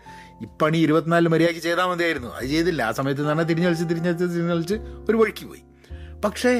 [0.47, 2.31] ഇപ്പണി ഇരുപത്തിനാലിൽ മര്യാദയ്ക്ക് ചെയ്താൽ മതിയായിരുന്നു.
[2.39, 2.83] അത് ചെയ്തില്ല.
[2.83, 4.77] ആ സമയത്ത് തന്നെ തിരിഞ്ഞളിച്ച് തിരിഞ്ഞളിച്ച് തിരിഞ്ഞളിച്ച്
[5.09, 5.63] ഒരു വഴിക്ക് പോയി.
[6.25, 6.53] പക്ഷേ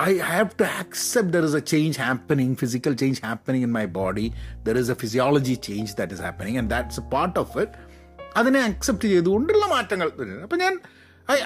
[0.00, 4.26] I have to accept there is a change happening physical change happening in my body
[4.68, 7.76] there is a physiology change that is happening and that's a part of it
[8.36, 10.08] അതിനെ അക്സെപ്റ്റ് ചെയ്തുകൊണ്ടുള്ള മാറ്റങ്ങൾ.
[10.42, 10.74] അപ്പം ഞാൻ
[11.30, 11.36] I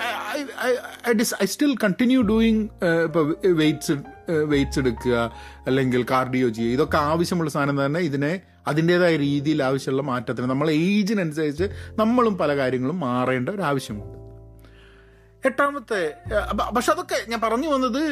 [0.67, 0.71] I
[1.09, 2.63] I this I still continue doing
[3.07, 3.25] ഇപ്പോൾ
[3.63, 3.97] weights
[4.53, 5.17] weights എടുക്കുക
[5.67, 6.75] അല്ലെങ്കിൽ cardio ചെയ്യുക.
[6.79, 8.33] ഇതൊക്കെ ആവശ്യമുള്ള സാധനം തന്നെ ഇതിനെ
[8.67, 11.67] അതിന്റെതായ രീതിയിൽ ആവശ്യമുള്ള മാറ്റത്തിന് നമ്മൾ ഏജിനനുസരിച്ച്
[12.01, 14.19] നമ്മളും പല കാര്യങ്ങളും മാറേണ്ട ഒരു ആവശ്യമുണ്ട്.
[15.49, 15.99] എട്ടാമത്തെ
[16.77, 18.03] പക്ഷെ അതൊക്കെ ഞാൻ പറഞ്ഞു വന്നത്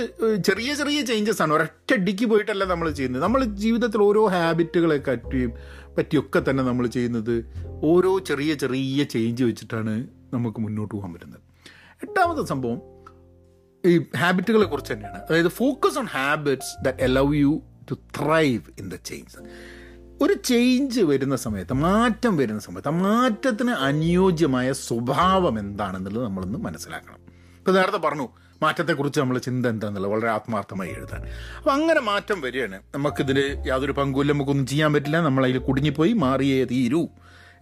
[0.48, 1.52] ചെറിയ ചെറിയ ചേഞ്ചസ് ആണ്.
[1.52, 3.22] ഒരൊറ്റടിക്ക് പോയിട്ടല്ല നമ്മൾ ചെയ്യുന്നത്.
[3.22, 5.52] നമ്മൾ ജീവിതത്തിൽ ഓരോ ഹാബിറ്റുകളെ പറ്റിയും
[5.98, 7.34] പറ്റിയൊക്കെ തന്നെ നമ്മൾ ചെയ്യുന്നത്
[7.84, 9.94] ഓരോ ചെറിയ ചെറിയ ചേഞ്ച് വെച്ചിട്ടാണ്
[10.34, 11.40] നമുക്ക് മുന്നോട്ട് പോകാൻ പറ്റുന്നത്.
[12.02, 12.80] എട്ടാമത്തെ സംഭവം
[13.90, 15.20] ഈ ഹാബിറ്റുകളെ കുറിച്ച് തന്നെയാണ്.
[15.28, 17.52] അതായത് focus on habits that allow you
[17.90, 19.38] to thrive in the change
[20.20, 27.20] ഒരു ചേഞ്ച് വരുന്ന സമയത്ത് മാറ്റം വരുന്ന സമയത്ത് ആ മാറ്റത്തിന് അനുയോജ്യമായ സ്വഭാവം എന്താണെന്നുള്ളത് നമ്മളൊന്ന് മനസ്സിലാക്കണം.
[27.58, 28.28] ഇപ്പോൾ നേരത്തെ പറഞ്ഞു
[28.62, 31.22] മാറ്റത്തെക്കുറിച്ച് നമ്മൾ ചിന്ത എന്താണെന്നുള്ളത് വളരെ ആത്മാർത്ഥമായി എഴുതാൻ.
[31.58, 32.80] അപ്പോൾ അങ്ങനെ മാറ്റം വരികയാണ്.
[32.94, 37.08] നമുക്കിതിൽ യാതൊരു പങ്കുമില്ല നമുക്കൊന്നും ചെയ്യാൻ പറ്റില്ല നമ്മളതിൽ കുടുങ്ങിപ്പോയി മാറിയേ തീരൂ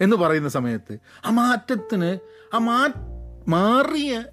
[0.00, 2.18] എന്ന് പറയുന്ന സമയത്ത് ആ മാറ്റത്തിന്
[2.54, 2.86] ആ മാ
[3.48, 4.24] മാറിയ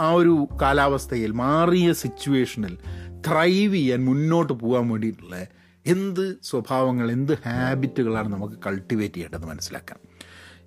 [0.00, 2.78] ആ ഒരു കാലാവസ്ഥയിൽ മാറിയ സിറ്റുവേഷനിൽ
[3.26, 5.46] ത്രൈവ് ചെയ്യാൻ മുന്നോട്ട് പോകാൻ വേണ്ടിയിട്ടുള്ള
[5.86, 9.98] എന്ത് സ്വഭാവങ്ങൾ എന്ത് ഹാബിറ്റുകളാണ് നമുക്ക് കൾട്ടിവേറ്റ് ചെയ്യേണ്ടത് മനസ്സിലാക്കാം.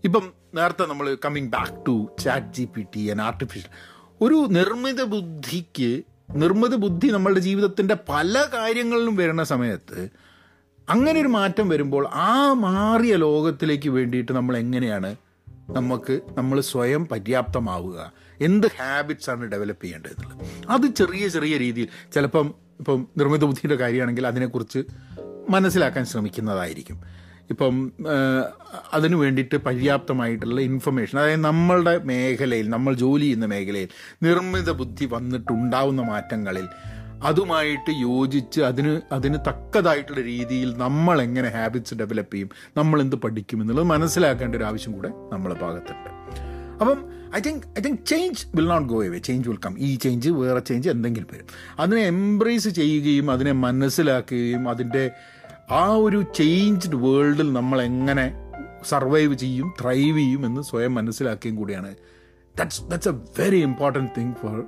[0.03, 3.71] ഇപ്പം നേരത്തെ നമ്മൾ coming back to chat G P T and artificial
[4.21, 6.03] ഒരു നിർമ്മിത ബുദ്ധിക്ക്
[6.35, 9.99] നിർമ്മിത ബുദ്ധി നമ്മളുടെ ജീവിതത്തിന്റെ പല കാര്യങ്ങളിലും വരുന്ന സമയത്ത്
[10.87, 15.11] അങ്ങനെ ഒരു മാറ്റം വരുമ്പോൾ ആ മാറിയ ലോകത്തിലേക്ക് വേണ്ടിയിട്ട് നമ്മൾ എങ്ങനെയാണ്
[15.69, 18.13] നമുക്ക് നമ്മൾ സ്വയം പര്യാപ്തമാവുക?
[18.39, 20.23] എന്ത് ഹാബിറ്റ്സാണ് ഡെവലപ്പ് ചെയ്യേണ്ടത്
[20.69, 22.47] അത് ചെറിയ ചെറിയ രീതിയിൽ ചിലപ്പം
[22.79, 24.83] ഇപ്പം നിർമ്മിത ബുദ്ധിയുടെ കാര്യമാണെങ്കിൽ അതിനെക്കുറിച്ച്
[25.49, 26.97] മനസ്സിലാക്കാൻ ശ്രമിക്കുന്നതായിരിക്കും.
[27.49, 27.91] ഇപ്പം
[28.93, 33.89] അതിനു വേണ്ടിയിട്ട് പര്യാപ്തമായിട്ടുള്ള ഇൻഫർമേഷൻ അതായത് നമ്മളുടെ മേഖലയിൽ നമ്മൾ ജോലി ചെയ്യുന്ന മേഖലയിൽ
[34.23, 36.67] നിർമ്മിത ബുദ്ധി വന്നിട്ടുണ്ടാവുന്ന മാറ്റങ്ങളിൽ
[37.23, 43.87] അതുമായിട്ട് യോജിച്ച് അതിന് അതിന് തക്കതായിട്ടുള്ള രീതിയിൽ നമ്മൾ എങ്ങനെ ഹാബിറ്റ്സ് ഡെവലപ്പ് ചെയ്യും നമ്മൾ എന്ത് പഠിക്കും എന്നുള്ളത്
[43.87, 46.09] മനസ്സിലാക്കേണ്ട ഒരു ആവശ്യം കൂടെ നമ്മളെ ഭാഗത്തുണ്ട്.
[46.81, 50.29] അപ്പം I think I think change will not go away change will come ഈ ചേഞ്ച്
[50.29, 51.47] വേറെ ചേഞ്ച് എന്തെങ്കിലും വരും.
[51.79, 55.11] അതിനെ എംബ്രേസ് ചെയ്യുകയും അതിനെ മനസ്സിലാക്കുകയും അതിന്റെ
[55.71, 58.33] ആ ഒരു ചേഞ്ച്ഡ് വേൾഡിൽ നമ്മൾ എങ്ങനെ
[58.83, 61.95] സർവൈവ് ചെയ്യും ത്രൈവ് ചെയ്യും എന്ന് സ്വയം മനസ്സിലാക്കുകയും കൂടിയാണ്.
[62.57, 64.65] That's that's a very important thing for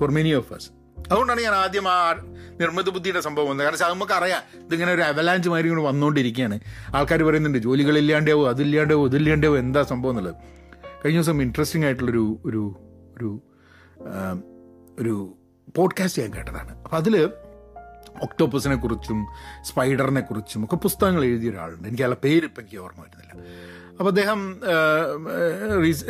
[0.00, 0.70] for many of us
[1.10, 2.12] അതുകൊണ്ടാണ് ഞാൻ ആദ്യം ആ
[2.60, 3.66] നിർമ്മിത ബുദ്ധിയുടെ സംഭവം വന്നത്.
[3.66, 6.60] കാരണം നമുക്ക് അറിയാം ഇതിങ്ങനെ ഒരു അവലാഞ്ച് മാതിരി ഇങ്ങനെ വന്നുകൊണ്ടിരിക്കുകയാണ്.
[6.94, 10.34] ആൾക്കാർ പറയുന്നുണ്ട് ജോലികളില്ലാണ്ടാവോ അതില്ലാണ്ടാവോ ഇതില്ലാണ്ടാവോ എന്താ സംഭവം എന്നുള്ളത്.
[11.06, 12.62] കഴിഞ്ഞ ദിവസം ഇൻട്രസ്റ്റിംഗ് ആയിട്ടുള്ളൊരു ഒരു
[13.16, 13.28] ഒരു
[15.00, 15.34] ഒരു
[15.76, 16.72] പോഡ്കാസ്റ്റ് ഞാൻ കേട്ടതാണ്.
[16.82, 17.14] അപ്പം അതിൽ
[18.22, 19.26] ഒക്ടോപ്പസിനെ കുറിച്ചും
[19.62, 21.88] സ്പൈഡറിനെ കുറിച്ചും ഒക്കെ പുസ്തകങ്ങൾ എഴുതിയ ഒരാളുണ്ട്.
[21.88, 23.32] എനിക്ക് അയാളുടെ പേര് ഇപ്പം എനിക്ക് ഓർമ്മ വരുന്നില്ല.
[23.98, 24.40] അപ്പോൾ അദ്ദേഹം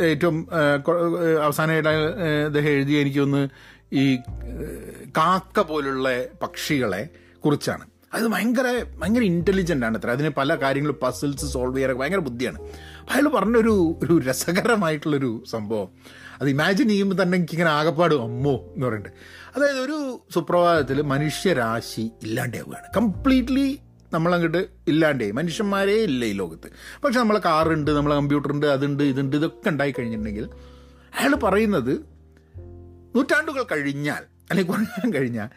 [0.05, 0.47] ഏറ്റവും
[1.43, 1.89] അവസാനമായിട്ട്
[2.45, 3.43] അദ്ദേഹം എഴുതിയ എനിക്കൊന്ന്
[3.93, 4.17] ഈ
[5.17, 6.09] കാക്ക പോലുള്ള
[6.41, 7.09] പക്ഷികളെ
[7.45, 7.85] കുറിച്ചാണ്.
[8.13, 8.67] അത് ഭയങ്കര
[8.99, 10.09] ഭയങ്കര ഇന്റലിജന്റ് ആണ് അത്ര.
[10.11, 12.59] അതിന് പല കാര്യങ്ങളും പസിൽസ് സോൾവ് ചെയ്യാനൊക്കെ ഭയങ്കര ബുദ്ധിയാണ്.
[13.09, 15.87] അയാൾ പറഞ്ഞൊരു ഒരു രസകരമായിട്ടുള്ളൊരു സംഭവം.
[16.41, 19.09] അത് ഇമാജിൻ ചെയ്യുമ്പോൾ തന്നെ എനിക്കിങ്ങനെ ആകപ്പാട് അമ്മോ എന്ന് പറയുന്നുണ്ട്
[19.55, 22.85] അതായത് ഒരു സുപ്രഭാതത്തിൽ മനുഷ്യരാശി ഇല്ലാണ്ടാവുകയാണ്.
[22.97, 23.79] കംപ്ലീറ്റ്ലി
[24.13, 26.71] നമ്മളങ്ങോട്ട് ഇല്ലാണ്ടേ മനുഷ്യന്മാരേ ഇല്ല ഈ ലോകത്ത്.
[27.03, 30.49] പക്ഷെ നമ്മളെ കാറുണ്ട് നമ്മളെ കമ്പ്യൂട്ടർ ഉണ്ട് അതുണ്ട് ഇതുണ്ട് ഇതൊക്കെ ഉണ്ടായി കഴിഞ്ഞിട്ടുണ്ടെങ്കിൽ
[31.19, 31.93] അയാൾ പറയുന്നത്
[33.15, 35.49] നൂറ്റാണ്ടുകൾ കഴിഞ്ഞാൽ അല്ലെങ്കിൽ കുറഞ്ഞാൽ കഴിഞ്ഞാൽ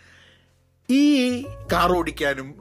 [0.90, 2.54] ഈ കാർ ഓടിക്കാനും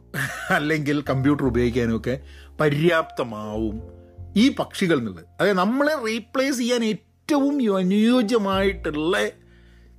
[0.49, 2.19] അല്ലെങ്കിൽ കമ്പ്യൂട്ടർ ഉപയോഗിക്കാനും ഒക്കെ
[2.59, 3.98] പര്യാപ്തമാവും
[4.37, 9.17] ഈ പക്ഷികൾ എന്നുള്ളത് അതായത് നമ്മളെ റീപ്ലേസ് ചെയ്യാൻ ഏറ്റവും അനുയോജ്യമായിട്ടുള്ള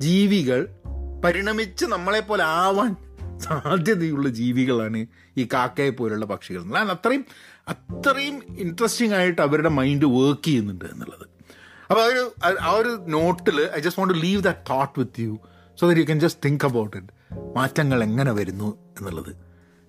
[0.01, 0.69] ജീവികൾ
[1.25, 2.97] പരിണമിച്ച് നമ്മളെപ്പോലെ ആവാൻ
[3.39, 7.25] സാധ്യതയുള്ള ജീവികളാണ് ഈ കാക്കയെ പോലുള്ള പക്ഷികൾ എന്നുള്ളത് അത്രയും
[7.69, 11.27] അത്രയും ഇൻട്രസ്റ്റിംഗ് ആയിട്ട് അവരുടെ മൈൻഡ് വർക്ക് ചെയ്യുന്നുണ്ട് എന്നുള്ളത്.
[11.91, 15.39] അപ്പോൾ ആ ഒരു ആ ഒരു നോട്ടിൽ I just want to leave that thought with you
[15.81, 17.09] so that you can just think about it
[17.57, 18.79] മാറ്റങ്ങൾ എങ്ങനെ വരുന്നു?
[19.01, 19.37] എന്നുള്ളത്.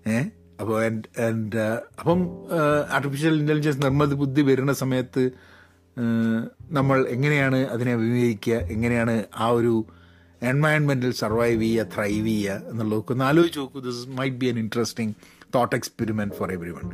[0.09, 0.23] ഏ?
[0.61, 1.57] അപ്പോൾ ആൻഡ്
[1.99, 2.19] അപ്പം
[2.91, 5.31] ആർട്ടിഫിഷ്യൽ ഇന്റലിജൻസ് നിർമ്മിത ബുദ്ധി വരുന്ന സമയത്ത്
[6.71, 9.85] നമ്മൾ എങ്ങനെയാണ് അതിനെ അഭിമുഖീകരിക്കുക എങ്ങനെയാണ് ആ ഒരു
[10.41, 13.79] എൻവയൺമെന്റിൽ സർവൈവ് ചെയ്യുക ത്രൈവ് ചെയ്യുക എന്നുള്ളതൊക്കെ ഒന്ന് ആലോചിച്ച് നോക്കൂ.
[13.79, 15.13] This might be an interesting
[15.55, 16.91] thought experiment for everyone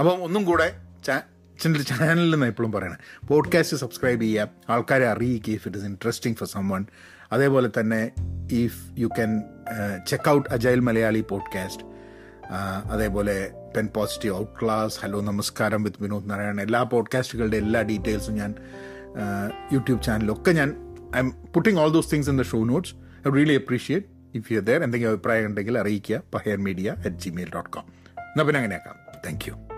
[0.00, 0.76] അപ്പം ഒന്നും കൂടെ
[1.10, 2.96] അച്ഛന്റെ ചാനലിൽ നിന്ന് എപ്പോഴും പറയണം.
[3.28, 4.48] പോഡ്കാസ്റ്റ് സബ്സ്ക്രൈബ് ചെയ്യുക.
[4.70, 6.86] ആൾക്കാരെ അറിയിക്കുക if it is interesting for someone
[7.32, 8.10] അതേപോലെ തന്നെ
[8.52, 9.42] if you can
[10.08, 11.91] check out agile Malayali podcast
[12.90, 16.60] അതേപോലെ pen positive out class hello നമസ്കാരം വിത്ത് വിനോദ് നാരായണൻ.
[16.60, 18.54] എല്ലാ പോഡ്കാസ്റ്റുകളുടെ എല്ലാ ഡീറ്റെയിൽസും ഞാൻ
[19.72, 22.94] യൂട്യൂബ് ചാനലൊക്കെ ഞാൻ I am putting all those things in the show notes
[23.28, 26.22] I really appreciate if you there എന്തെങ്കിലും അഭിപ്രായം ഉണ്ടെങ്കിൽ അറിയിക്കുക.
[26.34, 27.84] Pahayar media at Gmail dot com
[28.18, 28.94] എന്നാൽ പിന്നെ അങ്ങനെയാക്കാം.
[29.26, 29.71] Thank you